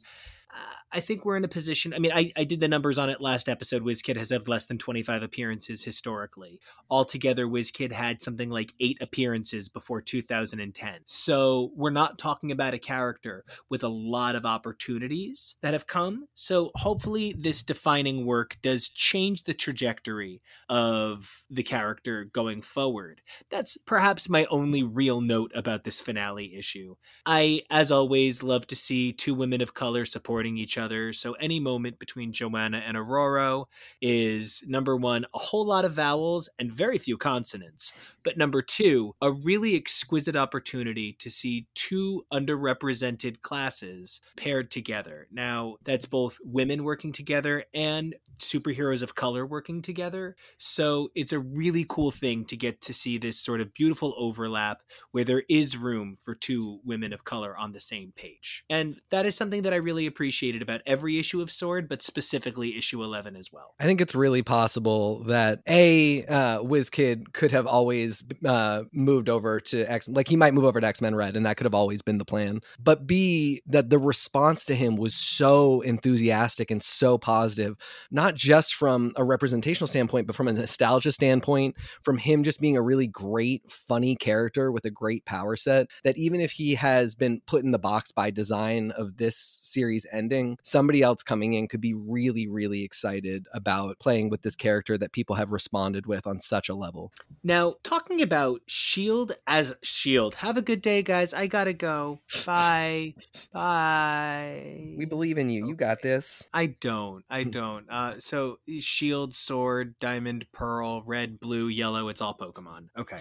[0.93, 1.93] I think we're in a position.
[1.93, 3.83] I mean, I, I did the numbers on it last episode.
[3.83, 6.61] WizKid has had less than 25 appearances historically.
[6.89, 11.01] Altogether, WizKid had something like eight appearances before 2010.
[11.05, 16.29] So we're not talking about a character with a lot of opportunities that have come.
[16.35, 23.21] So hopefully, this defining work does change the trajectory of the character going forward.
[23.51, 26.95] That's perhaps my only real note about this finale issue.
[27.27, 31.13] I, as always, love to see two women of color supporting each other.
[31.13, 33.67] So any moment between Joanna and Ororo
[34.01, 37.93] is number one, a whole lot of vowels and very few consonants.
[38.23, 45.29] But number two, a really exquisite opportunity to see two underrepresented classes paired together.
[45.31, 50.37] Now, that's both women working together and superheroes of color working together.
[50.59, 54.83] So it's a really cool thing to get to see this sort of beautiful overlap
[55.13, 58.65] where there is room for two women of color on the same page.
[58.69, 60.07] And that is something that I really
[60.37, 63.75] appreciated about every issue of Sword, but specifically issue 11 as well.
[63.81, 69.61] I think it's really possible that a uh, WizKid could have always uh, moved over
[69.61, 71.73] to X, like he might move over to X Men Red, and that could have
[71.73, 72.61] always been the plan.
[72.79, 77.77] But B that the response to him was so enthusiastic and so positive,
[78.11, 82.77] not just from a representational standpoint, but from a nostalgia standpoint, from him just being
[82.77, 85.89] a really great, funny character with a great power set.
[86.05, 90.05] That even if he has been put in the box by design of this series
[90.27, 94.99] ending, somebody else coming in could be really, really excited about playing with this character
[94.99, 97.13] that people have responded with on such a level.
[97.45, 100.35] Now, talking about Shield as Shield.
[100.37, 101.33] Have a good day, guys.
[101.33, 102.19] I gotta go.
[102.45, 103.15] Bye.
[103.53, 104.95] Bye.
[104.97, 105.67] We believe in you.
[105.69, 106.49] You got this.
[106.53, 107.25] I don't.
[107.31, 107.51] I Hmm.
[107.51, 107.91] don't.
[107.91, 112.09] Uh, so shield, sword, diamond, pearl, red, blue, yellow.
[112.09, 112.89] It's all Pokemon.
[112.99, 113.19] Okay.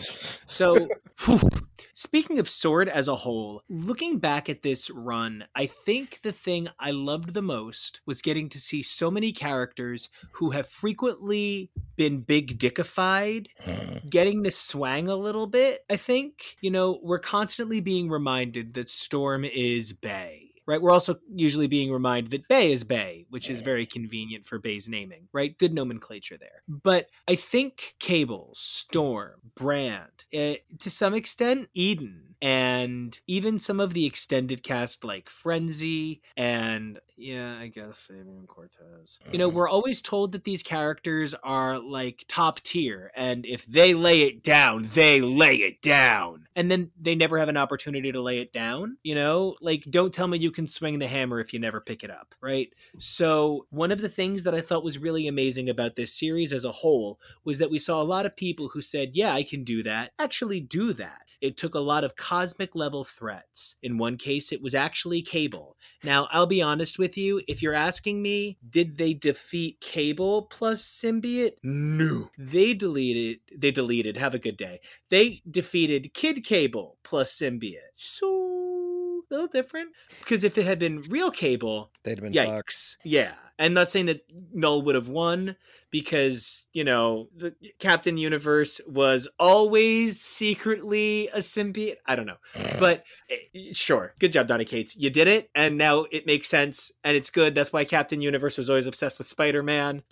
[0.48, 0.88] So,
[1.94, 6.70] speaking of sword as a whole, looking back at this run, I think the thing
[6.86, 12.22] I loved the most was getting to see so many characters who have frequently been
[12.22, 13.48] big dickified
[14.10, 15.84] getting to swang a little bit.
[15.90, 20.52] I think, you know, we're constantly being reminded that Storm is Bay.
[20.68, 24.58] Right, we're also usually being reminded that Bei is Bay, which is very convenient for
[24.58, 25.28] Bei's naming.
[25.32, 26.64] Right, good nomenclature there.
[26.68, 33.94] But I think Cable, Storm, Brand, eh, to some extent, Eden, and even some of
[33.94, 39.20] the extended cast like Frenzy and yeah, I guess Fabian Cortez.
[39.32, 39.58] You know, mm-hmm.
[39.58, 44.44] we're always told that these characters are like top tier, and if they lay it
[44.44, 46.48] down, they lay it down.
[46.56, 48.98] And then they never have an opportunity to lay it down.
[49.04, 52.04] You know, like, don't tell me you can swing the hammer if you never pick
[52.04, 52.70] it up, right?
[52.98, 56.66] So, one of the things that I thought was really amazing about this series as
[56.66, 59.64] a whole was that we saw a lot of people who said, Yeah, I can
[59.64, 61.22] do that, actually do that.
[61.46, 63.76] It took a lot of cosmic level threats.
[63.84, 65.78] In one case, it was actually Cable.
[66.04, 67.40] Now, I'll be honest with you.
[67.48, 71.58] If you're asking me, did they defeat Cable plus Symbiote?
[71.62, 72.32] No.
[72.36, 74.82] They deleted, they deleted, have a good day.
[75.12, 77.94] They defeated Kid Cable plus Symbiote.
[77.96, 78.95] So,
[79.30, 79.90] little different.
[80.20, 82.98] Because if it had been real Cable, They'd have been fucked.
[83.04, 83.32] Yeah.
[83.58, 85.56] I'm not saying that Knull would have won
[85.90, 91.96] because, you know, the Captain Universe was always secretly a symbiote.
[92.06, 92.38] I don't know.
[92.80, 94.14] But eh, sure.
[94.20, 94.96] Good job, Donny Cates.
[94.98, 97.56] You did it, and now it makes sense, and it's good.
[97.56, 100.04] That's why Captain Universe was always obsessed with Spider Man.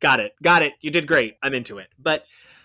[0.00, 0.34] Got it.
[0.42, 0.72] Got it.
[0.80, 1.36] You did great.
[1.42, 1.88] I'm into it.
[1.98, 2.24] But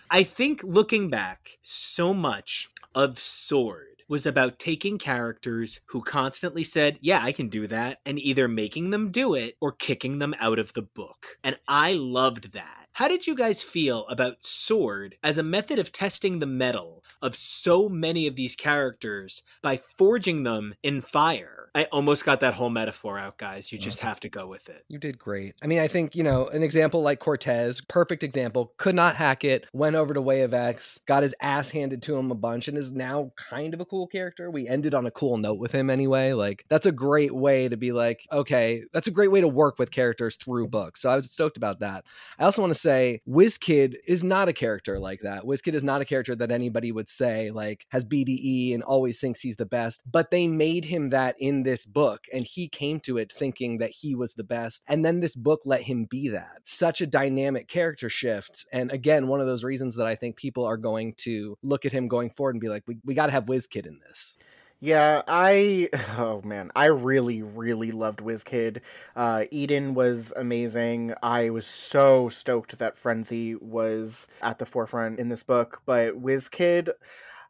[0.10, 7.00] I think looking back, so much of Sword was about taking characters who constantly said,
[7.00, 10.60] Yeah, I can do that, and either making them do it or kicking them out
[10.60, 11.38] of the book.
[11.46, 12.88] And I loved that.
[12.92, 17.36] How did you guys feel about Sword as a method of testing the metal of
[17.36, 21.70] so many of these characters by forging them in fire?
[21.74, 23.72] I almost got that whole metaphor out, guys.
[23.72, 24.04] You just mm.
[24.04, 24.84] have to go with it.
[24.90, 25.56] You did great.
[25.64, 29.46] I mean, I think, you know, an example like Cortez, perfect example, could not hack
[29.46, 32.68] it, went over to Way of X, got his ass handed to him a bunch,
[32.68, 34.52] and is now kind of a cool character.
[34.52, 36.34] We ended on a cool note with him anyway.
[36.34, 39.80] Like, that's a great way to be like, okay, that's a great way to work
[39.80, 41.02] with characters through books.
[41.02, 42.04] So I was stoked about that.
[42.38, 45.44] I also want to say, WizKid is not a character like that.
[45.44, 49.42] WizKid is not a character that anybody would say, like, has BDE and always thinks
[49.42, 53.18] he's the best, but they made him that in this book, and he came to
[53.18, 54.84] it thinking that he was the best.
[54.88, 56.62] And then this book let him be that.
[56.66, 58.66] Such a dynamic character shift.
[58.72, 61.92] And again, one of those reasons that I think people are going to look at
[61.92, 64.38] him going forward and be like, we, we got to have WizKid in this.
[64.84, 68.80] Yeah, I oh man, I really really loved WizKid.
[69.16, 71.14] Uh, Eden was amazing.
[71.22, 76.90] I was so stoked that Frenzy was at the forefront in this book, but WizKid,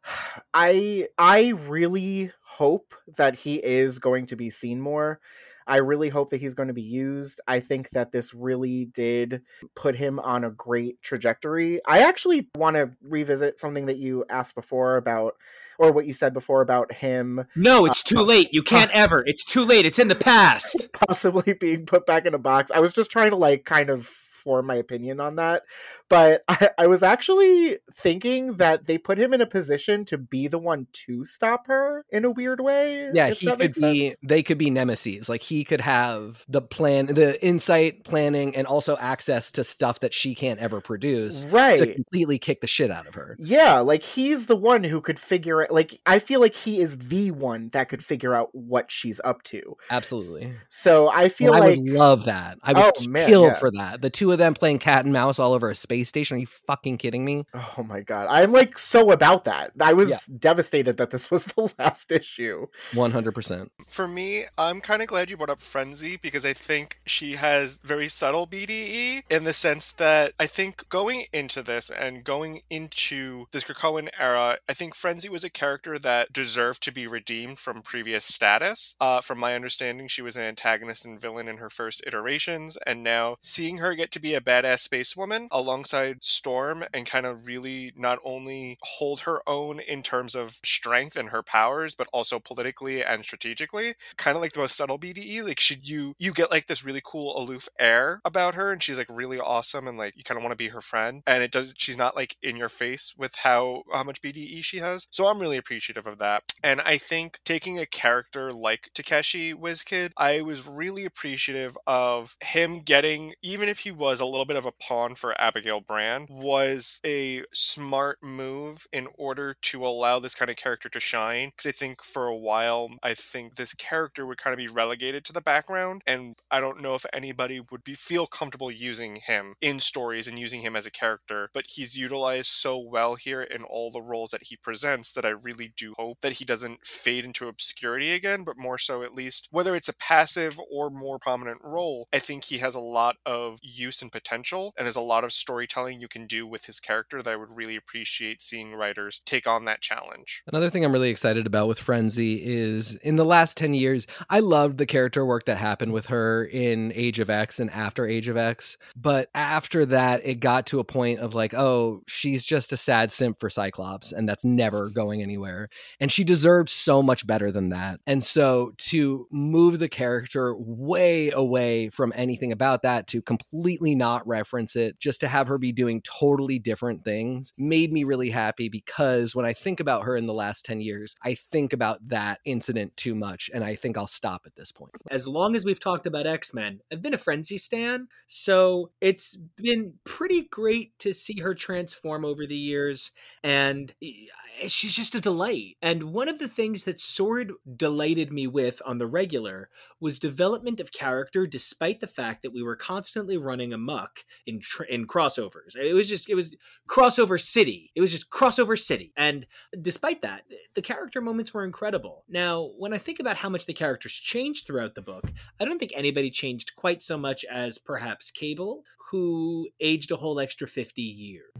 [0.54, 5.18] I I really hope that he is going to be seen more.
[5.66, 7.40] I really hope that he's going to be used.
[7.46, 9.42] I think that this really did
[9.74, 11.80] put him on a great trajectory.
[11.86, 15.36] I actually want to revisit something that you asked before about
[15.82, 18.54] or what you said before about him No, it's uh, too late.
[18.54, 19.24] You can't ever.
[19.26, 19.84] It's too late.
[19.84, 20.88] It's in the past.
[21.08, 22.70] possibly being put back in a box.
[22.70, 24.08] I was just trying to like kind of
[24.42, 25.62] form my opinion on that.
[26.08, 30.48] But I, I was actually thinking that they put him in a position to be
[30.48, 33.10] the one to stop her in a weird way.
[33.14, 34.08] Yeah, he could be.
[34.08, 34.18] sense.
[34.22, 35.28] They could be nemesis.
[35.28, 40.12] Like he could have the plan, the insight, planning, and also access to stuff that
[40.12, 41.78] she can't ever produce Right.
[41.78, 43.36] to completely kick the shit out of her.
[43.38, 45.70] Yeah, like he's the one who could figure it.
[45.70, 49.42] Like I feel like he is the one that could figure out what she's up
[49.44, 49.76] to.
[49.90, 50.52] Absolutely.
[50.68, 52.58] So I feel And I would love that.
[52.62, 53.52] I would Oh, man, kill yeah.
[53.54, 54.02] for that.
[54.02, 56.36] The two of them playing cat and mouse all over a space station.
[56.36, 57.44] Are you fucking kidding me?
[57.54, 58.26] Oh my god.
[58.30, 59.72] I'm like so about that.
[59.80, 60.18] I was Yeah.
[60.38, 62.66] devastated that this was the last issue.
[62.94, 63.70] One hundred percent.
[63.88, 67.78] For me, I'm kind of glad you brought up Frenzy because I think she has
[67.82, 73.46] very subtle BDE in the sense that I think going into this and going into
[73.52, 77.82] this Krakoan era, I think Frenzy was a character that deserved to be redeemed from
[77.82, 78.94] previous status.
[79.00, 83.02] Uh, from my understanding, she was an antagonist and villain in her first iterations, and
[83.02, 87.92] now seeing her get to be a badass spacewoman alongside Storm and kind of really
[87.96, 93.04] not only hold her own in terms of strength and her powers, but also politically
[93.04, 93.94] and strategically.
[94.16, 95.44] Kind of like the most subtle BDE.
[95.44, 98.98] Like, should you you get like this really cool aloof air about her, and she's
[98.98, 101.22] like really awesome, and like you kind of want to be her friend.
[101.26, 101.74] And it does.
[101.76, 105.06] She's not like in your face with how how much BDE she has.
[105.10, 106.44] So I'm really appreciative of that.
[106.62, 112.80] And I think taking a character like Takeshi Wizkid, I was really appreciative of him
[112.80, 117.00] getting, even if he was a little bit of a pawn for Abigail Brand, was
[117.04, 121.52] a smart move in order to allow this kind of character to shine.
[121.56, 125.24] Because I think for a while, I think this character would kind of be relegated
[125.24, 129.54] to the background, and I don't know if anybody would be feel comfortable using him
[129.60, 131.50] in stories and using him as a character.
[131.54, 135.30] But he's utilized so well here in all the roles that he presents that I
[135.30, 139.48] really do hope that he doesn't fade into obscurity again, but more so at least
[139.50, 143.58] whether it's a passive or more prominent role, I think he has a lot of
[143.62, 147.22] use and potential, and there's a lot of storytelling you can do with his character
[147.22, 150.42] that I would really appreciate seeing writers take on that challenge.
[150.46, 154.40] Another thing I'm really excited about with Frenzy is in the last 10 years, I
[154.40, 158.28] loved the character work that happened with her in Age of X and after Age
[158.28, 158.76] of X.
[158.96, 163.12] But after that, it got to a point of like, oh, she's just a sad
[163.12, 165.68] simp for Cyclops, and that's never going anywhere.
[166.00, 168.00] And she deserves so much better than that.
[168.06, 174.26] And so to move the character way away from anything about that, to completely not
[174.26, 178.68] reference it, just to have her be doing totally different things, made me really happy
[178.68, 182.40] because when I think about her in the last 10 years, I think about that
[182.44, 183.50] incident too much.
[183.52, 184.92] And I think I'll stop at this point.
[185.10, 188.08] as long as we've talked about X Men, I've been a Frenzy stan.
[188.26, 193.10] So it's been pretty great to see her transform over the years.
[193.42, 194.28] And eh,
[194.68, 195.76] she's just a delight.
[195.82, 199.68] And one of the things that Sword delighted me with on the regular
[200.00, 204.84] was development of character, despite the fact that we were constantly running amok in, tr-
[204.84, 205.76] in crossovers.
[205.76, 206.56] It was just, it was
[206.88, 207.90] crossover city.
[207.94, 209.12] It was just crossover city.
[209.16, 209.46] And
[209.80, 212.24] despite that, the character moments were incredible.
[212.28, 215.24] Now, when I think about how much the characters changed throughout the book,
[215.60, 220.40] I don't think anybody changed quite so much as perhaps Cable, who aged a whole
[220.40, 221.50] extra 50 years.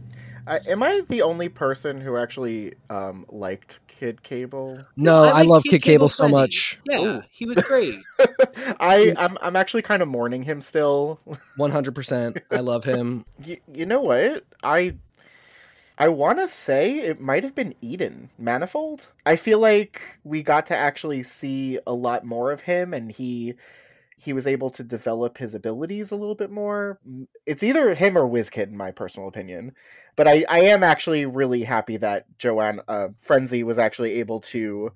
[0.45, 4.83] Uh, am I the only person who actually um, liked Kid Cable?
[4.97, 6.79] No, I, like love Kid Kid Cable, so much.
[6.85, 7.23] Yeah, Ooh.
[7.29, 7.99] he was great.
[8.79, 11.19] I I'm I'm actually kind of mourning him still.
[11.57, 12.41] 100%.
[12.51, 13.25] I love him.
[13.45, 14.43] you, you know what?
[14.61, 14.95] I
[15.97, 19.09] I want to say it might have been Eden Manifold.
[19.25, 23.55] I feel like we got to actually see a lot more of him and he
[24.17, 26.99] he was able to develop his abilities a little bit more.
[27.45, 29.73] It's either him or WizKid in my personal opinion.
[30.15, 34.91] But I I am actually really happy that Joanne uh Frenzy was actually able to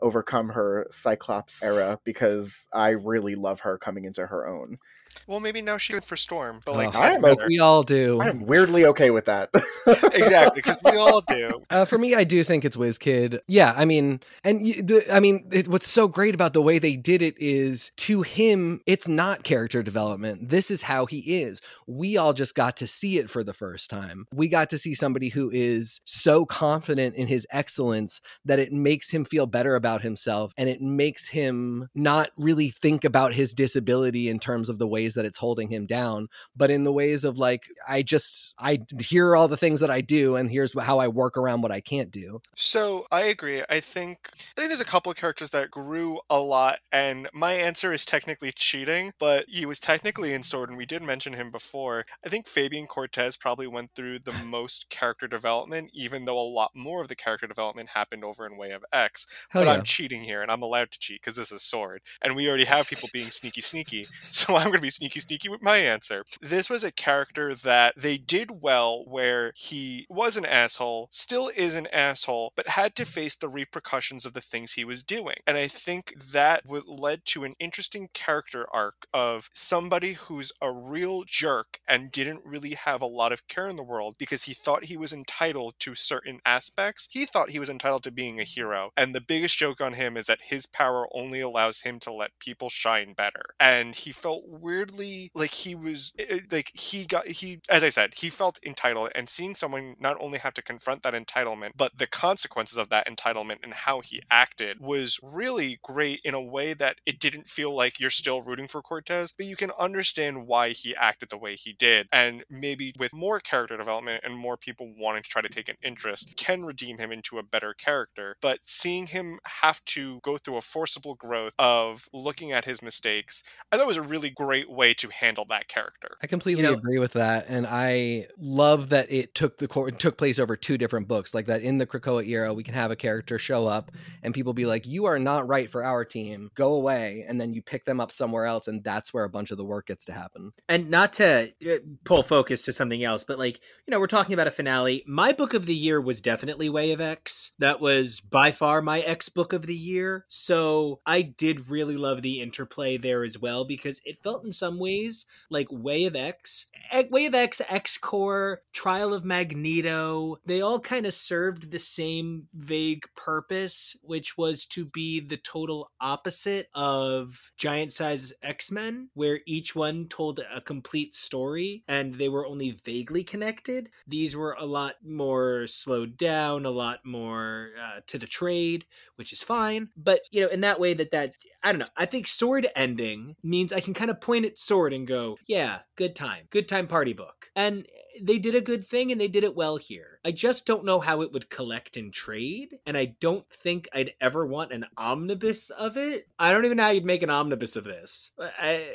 [0.00, 4.78] overcome her Cyclops era because I really love her coming into her own.
[5.26, 7.46] Well, maybe now she good for Storm, but like Oh, I'm better.
[7.46, 8.20] we all do.
[8.20, 9.50] I'm weirdly okay with that.
[9.86, 11.62] exactly because we all do.
[11.70, 13.40] Uh, for me, I do think it's WizKid.
[13.48, 16.96] Yeah, I mean, and the, I mean, it, what's so great about the way they
[16.96, 20.48] did it is to him, it's not character development.
[20.48, 21.60] This is how he is.
[21.86, 24.26] We all just got to see it for the first time.
[24.32, 29.10] We got to see somebody who is so confident in his excellence that it makes
[29.10, 34.28] him feel better about himself and it makes him not really think about his disability
[34.28, 37.24] in terms of the way ways that it's holding him down, but in the ways
[37.24, 40.98] of like, I just, I hear all the things that I do, and here's how
[40.98, 42.40] I work around what I can't do.
[42.56, 43.62] So I agree.
[43.68, 47.52] I think I think there's a couple of characters that grew a lot, and my
[47.52, 51.50] answer is technically cheating, but he was technically in Sword, and we did mention him
[51.50, 52.04] before.
[52.24, 56.70] I think Fabian Cortez probably went through the most character development, even though a lot
[56.74, 59.26] more of the character development happened over in Way of X.
[59.50, 59.74] Hell but yeah.
[59.74, 62.64] I'm cheating here, and I'm allowed to cheat because this is Sword, and we already
[62.64, 64.06] have people being sneaky, sneaky.
[64.20, 66.24] So I'm going to be sneaky, sneaky with my answer.
[66.40, 71.74] This was a character that they did well, where he was an asshole, still is
[71.74, 73.12] an asshole, but had to mm-hmm.
[73.12, 75.36] face the repercussions of the things he was doing.
[75.46, 80.72] And I think that would led to an interesting character arc of somebody who's a
[80.72, 84.54] real jerk and didn't really have a lot of care in the world because he
[84.54, 87.08] thought he was entitled to certain aspects.
[87.10, 88.90] He thought he was entitled to being a hero.
[88.96, 92.38] And the biggest joke on him is that his power only allows him to let
[92.38, 93.42] people shine better.
[93.58, 94.44] And he felt
[94.82, 99.10] weirdly like he was eh, like he got he as I said, he felt entitled
[99.14, 103.06] and seeing someone not only have to confront that entitlement, but the consequences of that
[103.06, 107.74] entitlement and how he acted was really great in a way that it didn't feel
[107.74, 111.54] like you're still rooting for Cortez, but you can understand why he acted the way
[111.54, 112.08] he did.
[112.12, 115.76] And maybe with more character development and more people wanting to try to take an
[115.82, 118.36] interest, can redeem him into a better character.
[118.40, 123.42] But seeing him have to go through a forcible growth of looking at his mistakes,
[123.70, 126.16] I thought was a really great way to handle that character.
[126.22, 129.88] I completely You know- agree with that, and I love that it took the cor-
[129.88, 131.34] it took place over two different books.
[131.34, 133.92] Like that in the Krakoa era, we can have a character show up
[134.22, 136.50] and people be like, "You are not right for our team.
[136.54, 139.50] Go away," and then you pick them up somewhere else, and that's where a bunch
[139.50, 140.52] of the work gets to happen.
[140.68, 144.32] and not to uh, pull focus to something else, but like, you know, we're talking
[144.32, 145.04] about a finale.
[145.06, 147.52] My book of the year was definitely Way of X.
[147.58, 150.24] That was by far my X book of the year.
[150.28, 154.78] So I did really love the interplay there as well because it felt in some
[154.78, 156.66] ways like Way of X,
[157.10, 162.46] Way of X, X Corp, Trial of Magneto, they all kind of served the same
[162.54, 169.40] vague purpose, which was to be the total opposite of giant size X Men, where
[169.46, 173.90] each one told a complete story and they were only vaguely connected.
[174.06, 178.84] These were a lot more slowed down, a lot more uh, to the trade,
[179.16, 179.88] which is fine.
[179.96, 183.36] But, you know, in that way, that that, I don't know, I think sword ending
[183.42, 186.88] means I can kind of point at sword and go, yeah, good time, good time
[186.88, 187.50] party book.
[187.54, 187.86] And
[188.20, 190.18] they did a good thing and they did it well here.
[190.24, 194.12] I just don't know how it would collect and trade, and I don't think I'd
[194.20, 196.28] ever want an omnibus of it.
[196.38, 198.32] I don't even know how you'd make an omnibus of this.
[198.38, 198.86] Uh, I,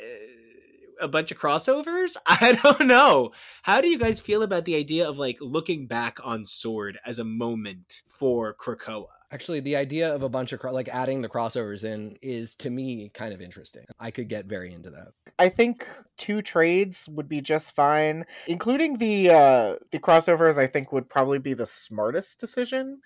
[1.00, 2.16] a bunch of crossovers?
[2.26, 3.32] I don't know.
[3.62, 7.18] How do you guys feel about the idea of like looking back on Sword as
[7.18, 9.06] a moment for Krakoa?
[9.30, 12.70] Actually, the idea of a bunch of cro- like adding the crossovers in is to
[12.70, 13.84] me kind of interesting.
[14.00, 15.08] I could get very into that.
[15.38, 20.58] I think two trades would be just fine, including the uh, the crossovers.
[20.58, 23.00] I think would probably be the smartest decision.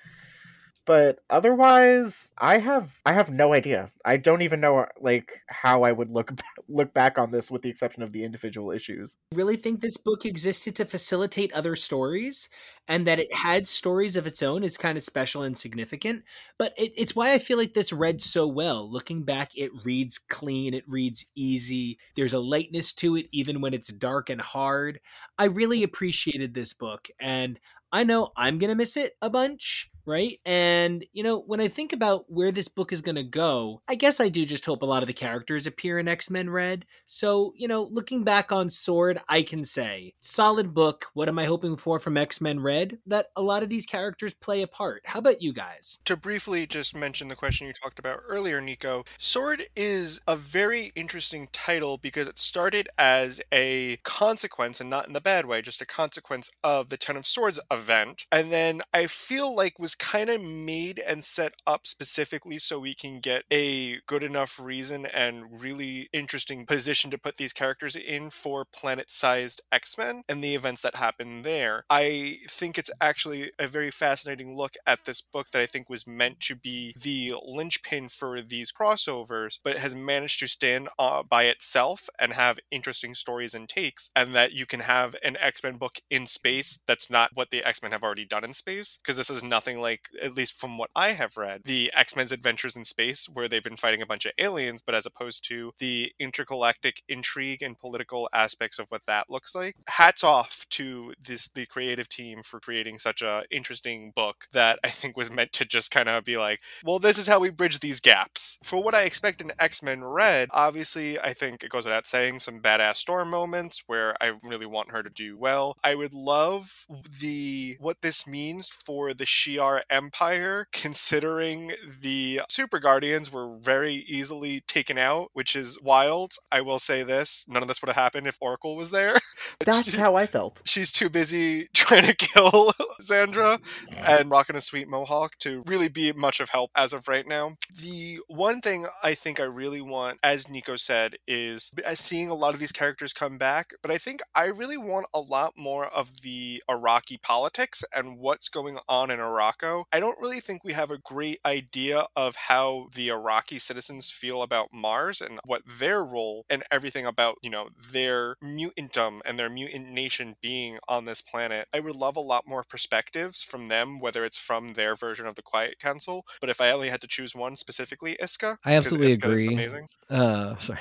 [0.85, 3.91] But otherwise, I have I have no idea.
[4.05, 6.33] I don't even know uh, like how I would look
[6.69, 9.17] look back on this, with the exception of the individual issues.
[9.33, 12.49] I really think this book existed to facilitate other stories
[12.89, 16.25] and that it had stories of its own is kind of special and significant.
[16.59, 18.91] But it, it's why I feel like this read so well.
[18.91, 21.99] Looking back, it reads clean, it reads easy.
[22.17, 24.99] There's a lightness to it, even when it's dark and hard.
[25.39, 27.61] I really appreciated this book, and
[27.93, 29.92] I know I'm going to miss it a bunch.
[30.05, 30.41] Right.
[30.45, 33.95] And, you know, when I think about where this book is going to go, I
[33.95, 36.87] guess I do just hope a lot of the characters appear in X Men Red.
[37.07, 41.07] So, you know, looking back on Sword, I can say, solid book.
[41.15, 42.99] What am I hoping for from X Men Red?
[43.07, 45.03] That a lot of these characters play a part.
[45.05, 46.01] How about you guys?
[46.07, 50.93] To briefly just mention the question you talked about earlier, Nico, Sword is a very
[50.97, 55.81] interesting title because it started as a consequence, and not in the bad way, just
[55.81, 58.27] a consequence of the Ten of Swords event.
[58.33, 62.95] And then I feel like was kind of made and set up specifically so we
[62.95, 68.31] can get a good enough reason and really interesting position to put these characters in
[68.31, 71.85] for planet sized X Men and the events that happen there.
[71.91, 76.07] I think it's actually a very fascinating look at this book that I think was
[76.07, 81.45] meant to be the linchpin for these crossovers, but has managed to stand uh, by
[81.45, 85.77] itself and have interesting stories and takes, and that you can have an X Men
[85.77, 89.17] book in space that's not what the X Men have already done in space, because
[89.17, 92.77] this is nothing like, at least from what I have read, the X Men's Adventures
[92.77, 96.13] in Space, where they've been fighting a bunch of aliens, but as opposed to the
[96.19, 99.77] intergalactic intrigue and political aspects of what that looks like.
[99.89, 104.91] Hats off to this the creative team for creating such a interesting book that I
[104.91, 107.81] think was meant to just kind of be like, well, this is how we bridge
[107.81, 108.59] these gaps.
[108.63, 112.41] For what I expect in X Men Red, obviously, I think it goes without saying
[112.41, 115.77] some badass Storm moments where I really want her to do well.
[115.83, 116.87] I would love
[117.21, 124.61] the what this means for the Shi'ar Empire, considering the Super Guardians were very easily
[124.67, 126.35] taken out, which is wild.
[126.51, 129.17] I will say this: none of this would have happened if Oracle was there.
[129.65, 130.63] That's She- how I felt.
[130.65, 133.61] she's too busy trying to kill Xandra
[134.07, 137.57] and rocking a sweet mohawk to really be much of help as of right now.
[137.75, 142.55] The one thing I think I really want, as Nico said, is seeing a lot
[142.55, 146.23] of these characters come back, but I think I really want a lot more of
[146.23, 149.21] the Arakki politics and what's going on in
[149.63, 149.85] Arakko.
[149.93, 154.43] I don't really think we have a great idea of how the Arakki citizens feel
[154.43, 159.51] about Mars and what their role and everything about, you know, their mutantum and their
[159.51, 161.69] mutant nation being on this planet.
[161.73, 165.35] I would love a lot more perspectives from them, whether it's from their version of
[165.35, 166.25] the Quiet Council.
[166.41, 168.59] But if I only had to choose one specifically, Isca.
[168.65, 169.47] I absolutely Isca agree.
[169.49, 169.89] amazing.
[170.11, 170.81] Uh, sorry,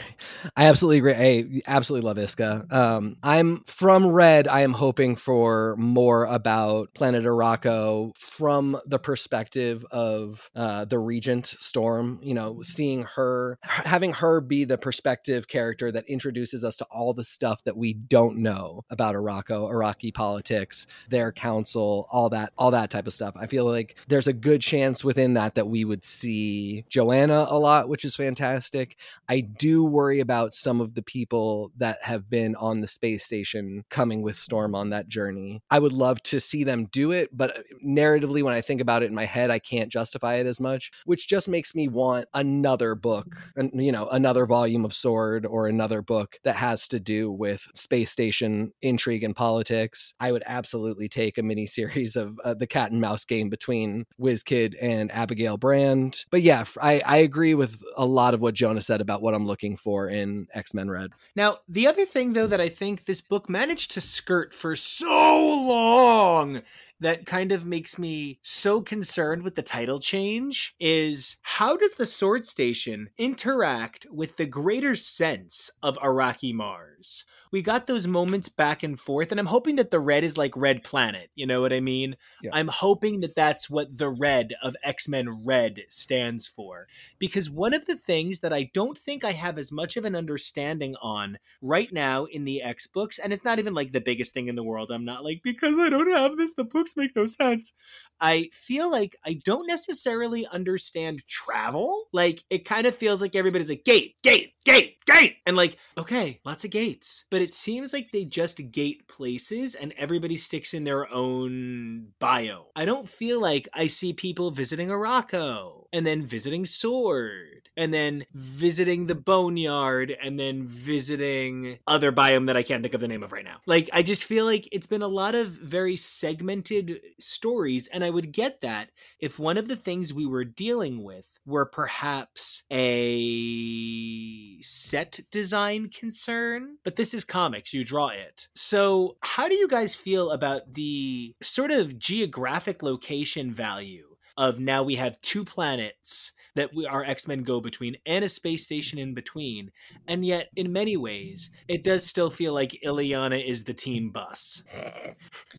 [0.55, 1.13] I absolutely agree.
[1.13, 2.65] I absolutely love Isca.
[2.69, 4.47] Um, I'm from Red.
[4.47, 11.55] I am hoping for more about Planet Arakko from the perspective of uh, the Regent
[11.59, 12.19] Storm.
[12.21, 17.13] You know, seeing her, having her be the perspective character that introduces us to all
[17.13, 22.71] the stuff that we don't know about Arakko, Arakki politics, their council, all that, all
[22.71, 23.35] that type of stuff.
[23.39, 27.57] I feel like there's a good chance within that that we would see Joanna a
[27.57, 28.97] lot, which is fantastic.
[29.29, 33.83] I do worry about some of the people that have been on the space station
[33.89, 35.61] coming with Storm on that journey.
[35.69, 39.07] I would love to see them do it, but narratively, when I think about it
[39.07, 42.95] in my head, I can't justify it as much, which just makes me want another
[42.95, 47.31] book, and you know, another volume of Sword or another book that has to do
[47.31, 50.13] with space station intrigue and politics.
[50.19, 54.05] I would absolutely take a mini series of uh, the cat and mouse game between
[54.19, 56.25] WizKid and Abigail Brand.
[56.29, 59.77] But yeah, I agree with a lot of what Jonah said about what I'm looking
[59.77, 61.11] for in X Men Red.
[61.35, 65.07] Now, the other thing, though, that I think this book managed to skirt for so
[65.07, 66.61] long
[67.01, 72.05] that kind of makes me so concerned with the title change is how does the
[72.05, 77.25] Sword Station interact with the greater sense of Arakki Mars?
[77.51, 80.55] We got those moments back and forth, and I'm hoping that the red is like
[80.55, 81.29] Red Planet.
[81.35, 82.15] You know what I mean?
[82.41, 82.51] Yeah.
[82.53, 86.87] I'm hoping that that's what the red of X Men Red stands for.
[87.19, 90.15] Because one of the things that I don't think I have as much of an
[90.15, 94.33] understanding on right now in the X books, and it's not even like the biggest
[94.33, 94.91] thing in the world.
[94.91, 97.73] I'm not like, because I don't have this, the books make no sense.
[98.19, 102.03] I feel like I don't necessarily understand travel.
[102.13, 105.37] Like, it kind of feels like everybody's like, gate, gate, gate, gate.
[105.45, 107.25] And like, okay, lots of gates.
[107.29, 112.67] But it seems like they just gate places and everybody sticks in their own bio.
[112.75, 118.25] I don't feel like I see people visiting Arakko and then visiting Sword and then
[118.33, 123.23] visiting the Boneyard and then visiting other biome that I can't think of the name
[123.23, 123.57] of right now.
[123.65, 128.09] Like, I just feel like it's been a lot of very segmented stories, and I
[128.09, 128.89] would get that
[129.19, 136.77] if one of the things we were dealing with were perhaps a set design concern,
[136.83, 138.47] but this is comics, you draw it.
[138.55, 144.83] So, how do you guys feel about the sort of geographic location value of now
[144.83, 149.13] we have two planets that we, our X-Men go between and a space station in
[149.13, 149.71] between,
[150.07, 154.63] and yet in many ways it does still feel like Illyana is the team bus.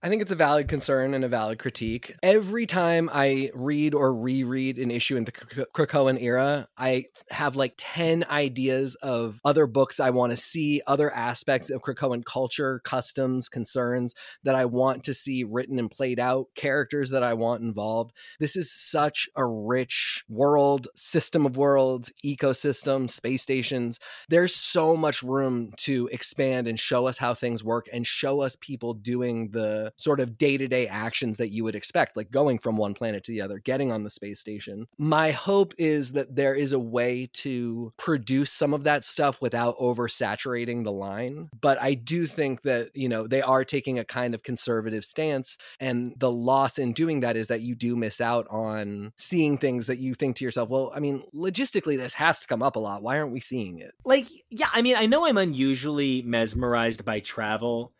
[0.03, 2.15] I think it's a valid concern and a valid critique.
[2.23, 7.57] Every time I read or reread an issue in the Krak- Krakoan era, I have
[7.57, 12.81] like 10 ideas of other books I want to see, other aspects of Krakoan culture,
[12.85, 14.15] customs, concerns
[14.45, 18.13] that I want to see written and played out, characters that I want involved.
[18.39, 23.99] This is such a rich world, system of worlds, ecosystem, space stations.
[24.29, 28.57] There's so much room to expand and show us how things work and show us
[28.61, 32.59] people doing the sort of day to day actions that you would expect, like going
[32.59, 34.87] from one planet to the other, getting on the space station.
[34.99, 39.77] My hope is that there is a way to produce some of that stuff without
[39.79, 41.49] oversaturating the line.
[41.61, 45.57] But I do think that, you know, they are taking a kind of conservative stance.
[45.81, 49.87] And the loss in doing that is that you do miss out on seeing things
[49.87, 52.79] that you think to yourself, well, I mean, logistically, this has to come up a
[52.79, 53.03] lot.
[53.03, 53.93] Why aren't we seeing it?
[54.07, 57.93] Like, yeah, I mean, I know I'm unusually mesmerized by travel,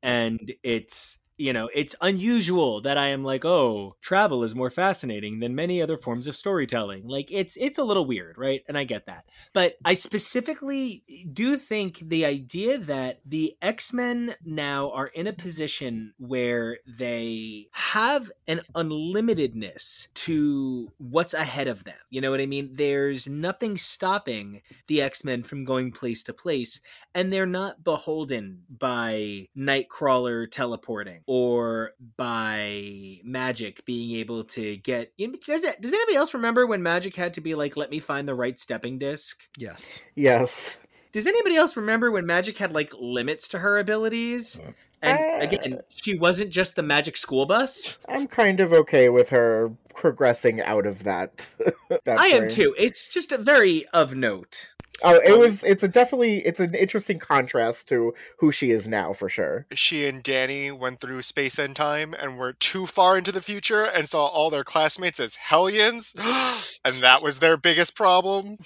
[0.00, 5.40] and it's you know, it's unusual that I am like, oh, travel is more fascinating
[5.40, 7.08] than many other forms of storytelling.
[7.08, 8.62] Like it's it's a little weird, right?
[8.68, 9.24] And I get that.
[9.54, 16.12] But I specifically do think the idea that the X-Men now are in a position
[16.18, 21.96] where they have an unlimitedness to what's ahead of them.
[22.10, 22.68] You know what I mean?
[22.74, 26.80] There's nothing stopping the X-Men from going place to place
[27.14, 35.16] and they're not beholden by Nightcrawler teleporting or by Magik being able to get.
[35.16, 38.26] Does, it, does anybody else remember when Magik had to be like, "Let me find
[38.26, 40.02] the right stepping disc Yes.
[40.16, 40.78] Yes.
[41.12, 44.58] Does anybody else remember when Magik had like limits to her abilities?
[45.02, 47.96] And Uh, again, she wasn't just the Magic school bus.
[48.08, 51.48] I'm kind of okay with her progressing out of that.
[52.04, 52.74] that I am too.
[52.76, 54.70] It's just a very of note.
[55.02, 55.64] Oh, it um, was.
[55.64, 56.44] It's a definitely.
[56.46, 59.66] It's an interesting contrast to who she is now, for sure.
[59.72, 63.84] She and Danny went through space and time and were too far into the future
[63.84, 66.14] and saw all their classmates as Hellions,
[66.84, 68.58] and that was their biggest problem.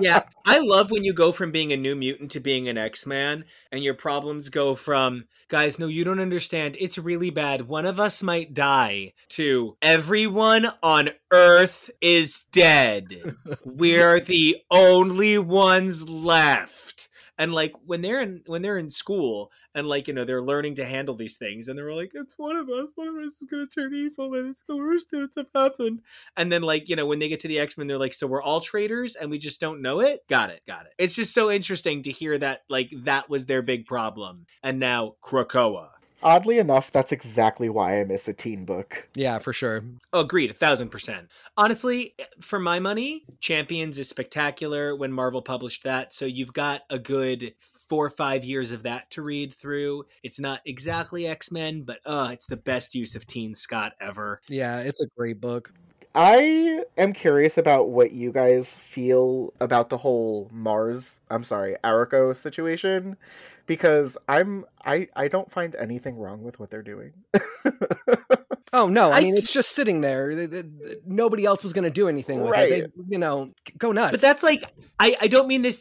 [0.00, 3.06] Yeah, I love when you go from being a new mutant to being an X
[3.06, 6.76] Man, and your problems go from, guys, no, you don't understand.
[6.78, 7.68] It's really bad.
[7.68, 13.34] One of us might die, to everyone on Earth is dead.
[13.64, 17.08] We're the only ones left.
[17.38, 20.76] And like when they're in when they're in school and like you know they're learning
[20.76, 23.48] to handle these things and they're like it's one of us one of us is
[23.50, 26.00] gonna turn evil and it's the worst thing that's happened.
[26.36, 28.42] And then like you know when they get to the x-men they're like so we're
[28.42, 30.26] all traitors and we just don't know it?
[30.28, 30.92] Got it got it.
[30.98, 34.46] It's just so interesting to hear that like that was their big problem.
[34.62, 35.88] And now krakoa
[36.24, 39.08] Oddly enough, that's exactly why I miss a teen book.
[39.14, 39.84] Yeah, for sure.
[40.12, 46.12] agreed a thousand percent honestly for my money champions is spectacular when marvel published that
[46.14, 47.54] so you've got a good
[47.88, 52.30] four or five years of that to read through it's not exactly x-men but uh
[52.32, 55.72] it's the best use of teen scott ever Yeah, it's a great book.
[56.14, 62.36] I am curious about what you guys feel about the whole Mars, I'm sorry, Arakko
[62.36, 63.16] situation
[63.66, 67.12] because I'm I I don't find anything wrong with what they're doing.
[68.76, 70.32] Oh no, I, I- mean it's just sitting there.
[70.34, 72.72] Th- th- th- Nobody else was going to do anything with Right.
[72.72, 72.92] it.
[72.96, 74.10] They, you know, go nuts.
[74.10, 74.64] But that's like
[74.98, 75.80] I I don't mean this.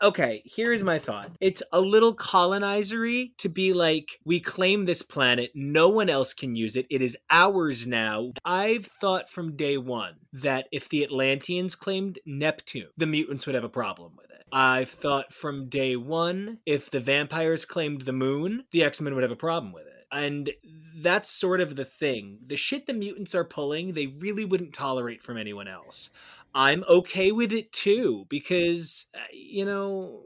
[0.00, 1.32] Okay, here is my thought.
[1.40, 6.54] It's a little colonizery to be like we claim this planet, no one else can
[6.54, 6.86] use it.
[6.88, 8.32] It is ours now.
[8.44, 13.64] I've thought from day one that if the Atlanteans claimed Neptune, the mutants would have
[13.64, 14.44] a problem with it.
[14.52, 19.24] I've thought from day one if the vampires claimed the moon, the X Men would
[19.24, 19.94] have a problem with it.
[20.10, 20.52] And
[20.96, 22.38] that's sort of the thing.
[22.46, 26.10] The shit the mutants are pulling, they really wouldn't tolerate from anyone else.
[26.58, 30.22] I'm okay with it too because uh, you know,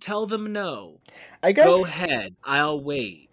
[0.00, 0.98] tell them no.
[1.44, 2.34] I guess Go ahead.
[2.42, 3.30] I'll wait.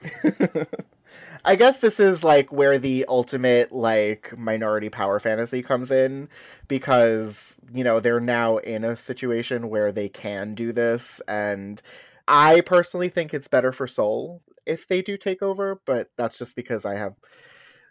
[1.46, 6.30] I guess this is like where the ultimate like minority power fantasy comes in
[6.68, 11.82] because you know they're now in a situation where they can do this and
[12.28, 16.56] I personally think it's better for Soul if they do take over, but that's just
[16.56, 17.16] because I have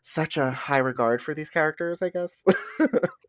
[0.02, 2.42] such a high regard for these characters, I guess.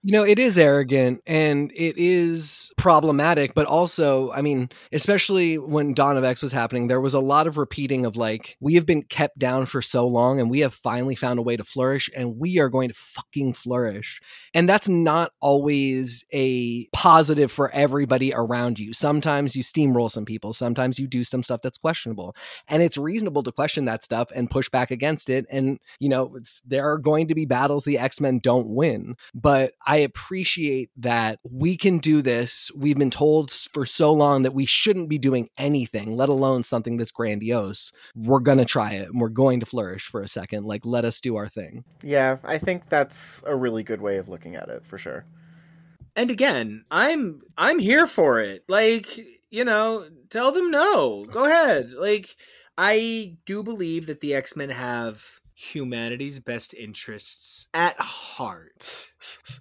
[0.03, 5.93] you know, it is arrogant and it is problematic, but also, I mean, especially when
[5.93, 8.85] Dawn of X was happening, there was a lot of repeating of like, we have
[8.85, 12.09] been kept down for so long and we have finally found a way to flourish
[12.15, 14.21] and we are going to fucking flourish.
[14.53, 18.93] And that's not always a positive for everybody around you.
[18.93, 22.35] Sometimes you steamroll some people, sometimes you do some stuff that's questionable.
[22.67, 25.45] And it's reasonable to question that stuff and push back against it.
[25.49, 29.15] And, you know, it's, there are going to be battles the X Men don't win.
[29.33, 32.71] But I appreciate that we can do this.
[32.75, 36.97] We've been told for so long that we shouldn't be doing anything, let alone something
[36.97, 37.91] this grandiose.
[38.15, 40.65] We're going to try it and we're going to flourish for a second.
[40.65, 41.83] Like, let us do our thing.
[42.03, 45.25] yeah, I think that's a really good way of looking at it for sure.
[46.15, 48.63] And again, I'm I'm here for it.
[48.67, 49.17] Like,
[49.49, 51.25] you know, tell them no.
[51.25, 51.91] Go ahead.
[51.91, 52.35] Like
[52.77, 59.07] I do believe that the X-Men have humanity's best interests at heart.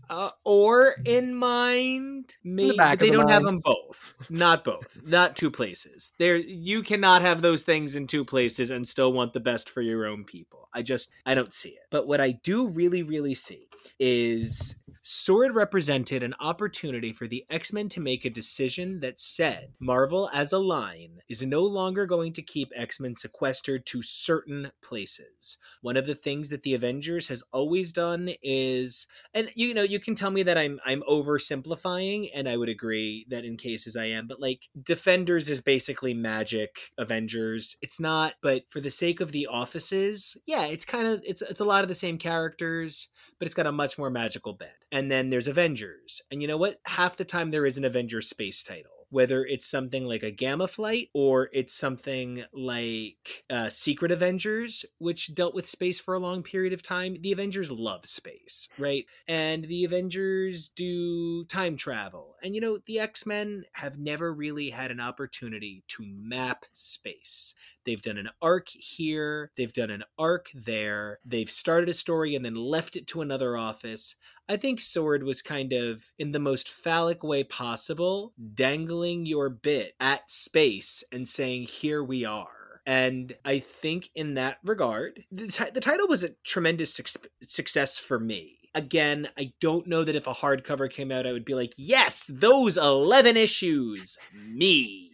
[0.09, 4.17] Uh, or in mind maybe back they the don't have them both.
[4.31, 4.99] Not both.
[5.05, 6.13] Not two places.
[6.19, 9.83] There you cannot have those things in two places and still want the best for
[9.83, 10.71] your own people.
[10.73, 11.83] I just i don't see it.
[11.91, 13.69] But what i do really really see
[13.99, 19.73] is Sword represented an opportunity for the X Men to make a decision that said
[19.81, 24.73] Marvel as a line is no longer going to keep X Men sequestered to certain
[24.83, 25.57] places.
[25.81, 30.01] One of the things that the Avengers has always done is, and you know, you
[30.01, 34.07] can tell me that I'm I'm oversimplifying, and I would agree that in cases I
[34.07, 37.75] am, but like Defenders is basically magic Avengers.
[37.81, 41.61] It's not, but for the sake of the offices, yeah, it's kind of it's it's
[41.61, 43.09] a lot of the same characters
[43.41, 44.71] but it's got a much more magical bent.
[44.93, 46.23] And then there's Avengers.
[46.31, 46.81] And you know what?
[46.85, 50.69] Half the time there is an Avengers space title whether it's something like a Gamma
[50.69, 56.43] Flight or it's something like uh, Secret Avengers, which dealt with space for a long
[56.43, 57.17] period of time.
[57.21, 59.05] The Avengers love space, right?
[59.29, 62.37] And the Avengers do time travel.
[62.43, 67.55] And you know, the X Men have never really had an opportunity to map space.
[67.85, 72.45] They've done an arc here, they've done an arc there, they've started a story and
[72.45, 74.17] then left it to another office.
[74.49, 79.95] I think Sword was kind of, in the most phallic way possible, dangling your bit
[80.01, 82.81] at space and saying, Here we are.
[82.87, 87.99] And I think in that regard, the, t- the title was a tremendous su- success
[87.99, 88.59] for me.
[88.75, 92.31] Again, I don't know that if a hardcover came out, I would be like, yes,
[92.33, 95.13] those 11 issues, me.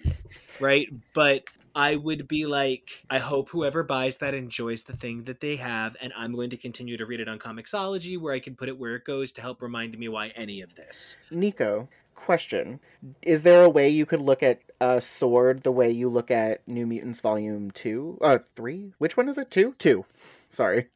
[0.61, 0.89] Right?
[1.15, 1.45] But
[1.77, 5.95] I would be like, I hope whoever buys that enjoys the thing that they have,
[6.01, 8.79] and I'm going to continue to read it on Comixology, where I can put it
[8.79, 11.19] where it goes to help remind me why any of this.
[11.31, 12.81] Nico, question:
[13.21, 16.67] Is there a way you could look at a sword the way you look at
[16.67, 18.95] New Mutants Volume Two, uh, three?
[18.97, 19.51] Which one is it?
[19.51, 20.05] Two, two.
[20.51, 20.87] Sorry,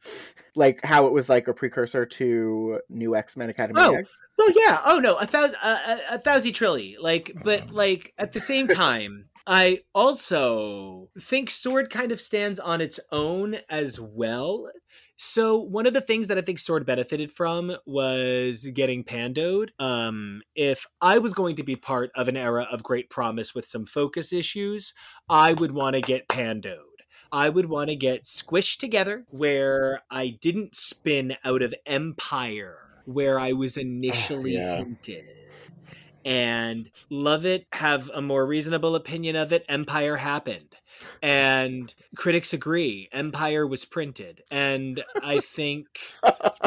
[0.55, 3.93] like how it was like a precursor to New X Men Academy Oh.
[3.93, 4.19] X.
[4.37, 4.81] Well, yeah.
[4.83, 6.97] Oh no, a thousand, a, a, a thousand trilly.
[6.99, 12.81] Like, but like at the same time, I also think Sword kind of stands on
[12.81, 14.69] its own as well.
[15.23, 19.69] So one of the things that I think Sword benefited from was getting pandoed.
[19.77, 23.67] Um, if I was going to be part of an era of great promise with
[23.67, 24.95] some focus issues,
[25.29, 26.77] I would want to get pandoed.
[27.31, 33.39] I would want to get squished together where I didn't spin out of Empire, where
[33.39, 34.77] I was initially yeah.
[34.77, 35.23] hinted.
[36.25, 39.65] And love it, have a more reasonable opinion of it.
[39.67, 40.75] Empire happened.
[41.21, 43.09] And critics agree.
[43.11, 44.43] Empire was printed.
[44.51, 45.87] And I think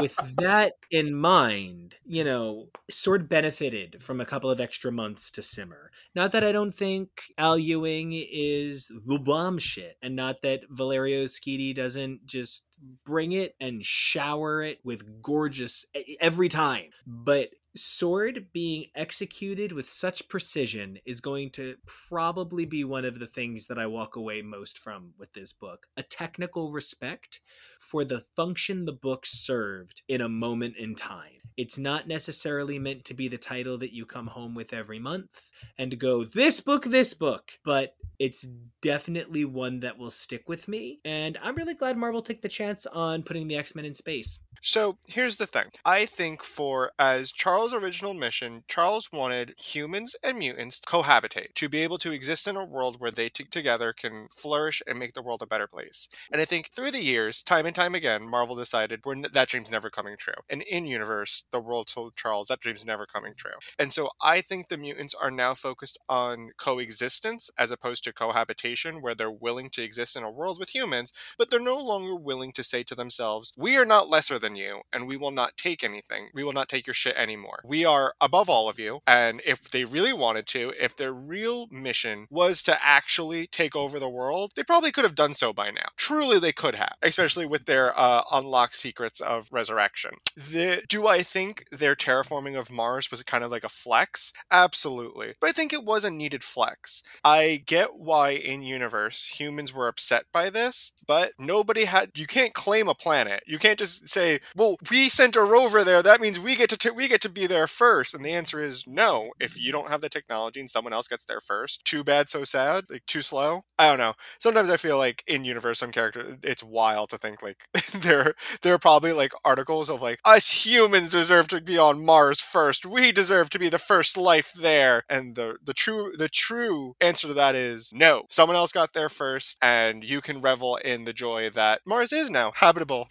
[0.00, 5.42] with that in mind, you know, Sword benefited from a couple of extra months to
[5.42, 5.90] simmer.
[6.14, 7.08] Not that I don't think
[7.38, 12.66] Al Ewing is the bomb shit, and not that Valerio Schiti doesn't just
[13.04, 15.86] bring it and shower it with gorgeous
[16.20, 16.90] every time.
[17.06, 23.26] But Sword being executed with such precision is going to probably be one of the
[23.26, 25.86] things that I walk away most from with this book.
[25.96, 27.40] A technical respect
[27.80, 31.40] for the function the book served in a moment in time.
[31.56, 35.50] It's not necessarily meant to be the title that you come home with every month
[35.76, 38.46] and go, this book, this book, but it's
[38.82, 41.00] definitely one that will stick with me.
[41.04, 44.40] And I'm really glad Marvel took the chance on putting the X Men in space.
[44.66, 45.66] So here's the thing.
[45.84, 51.68] I think for as Charles' original mission, Charles wanted humans and mutants to cohabitate, to
[51.68, 55.12] be able to exist in a world where they t- together can flourish and make
[55.12, 56.08] the world a better place.
[56.32, 59.70] And I think through the years, time and time again, Marvel decided n- that dream's
[59.70, 60.32] never coming true.
[60.48, 63.58] And in universe, the world told Charles that dream's never coming true.
[63.78, 69.02] And so I think the mutants are now focused on coexistence as opposed to cohabitation,
[69.02, 72.52] where they're willing to exist in a world with humans, but they're no longer willing
[72.54, 75.82] to say to themselves, "We are not lesser than you, and we will not take
[75.82, 76.28] anything.
[76.34, 77.60] We will not take your shit anymore.
[77.64, 81.66] We are above all of you." And if they really wanted to, if their real
[81.70, 85.70] mission was to actually take over the world, they probably could have done so by
[85.70, 85.88] now.
[85.96, 90.12] Truly, they could have, especially with their uh, unlocked secrets of resurrection.
[90.36, 94.32] The, do I think their terraforming of Mars was kind of like a flex?
[94.50, 95.34] Absolutely.
[95.40, 97.02] But I think it was a needed flex.
[97.24, 102.54] I get why in universe humans were upset by this, but nobody had you can't
[102.54, 103.42] claim a planet.
[103.46, 104.08] You can't just
[104.56, 106.02] "Well, we sent a rover there.
[106.02, 108.14] That means we get to t- we get to be there first.
[108.14, 109.30] And the answer is no.
[109.40, 112.44] If you don't have the technology and someone else gets there first, too bad, so
[112.44, 112.84] sad.
[112.90, 113.64] Like too slow.
[113.78, 114.14] I don't know.
[114.38, 118.74] Sometimes I feel like in universe some character it's wild to think like there there
[118.74, 122.86] are probably like articles of like us humans deserve to be on Mars first.
[122.86, 125.04] We deserve to be the first life there.
[125.08, 128.24] And the the true the true answer to that is no.
[128.30, 132.30] Someone else got there first, and you can revel in the joy that Mars is
[132.30, 133.08] now habitable.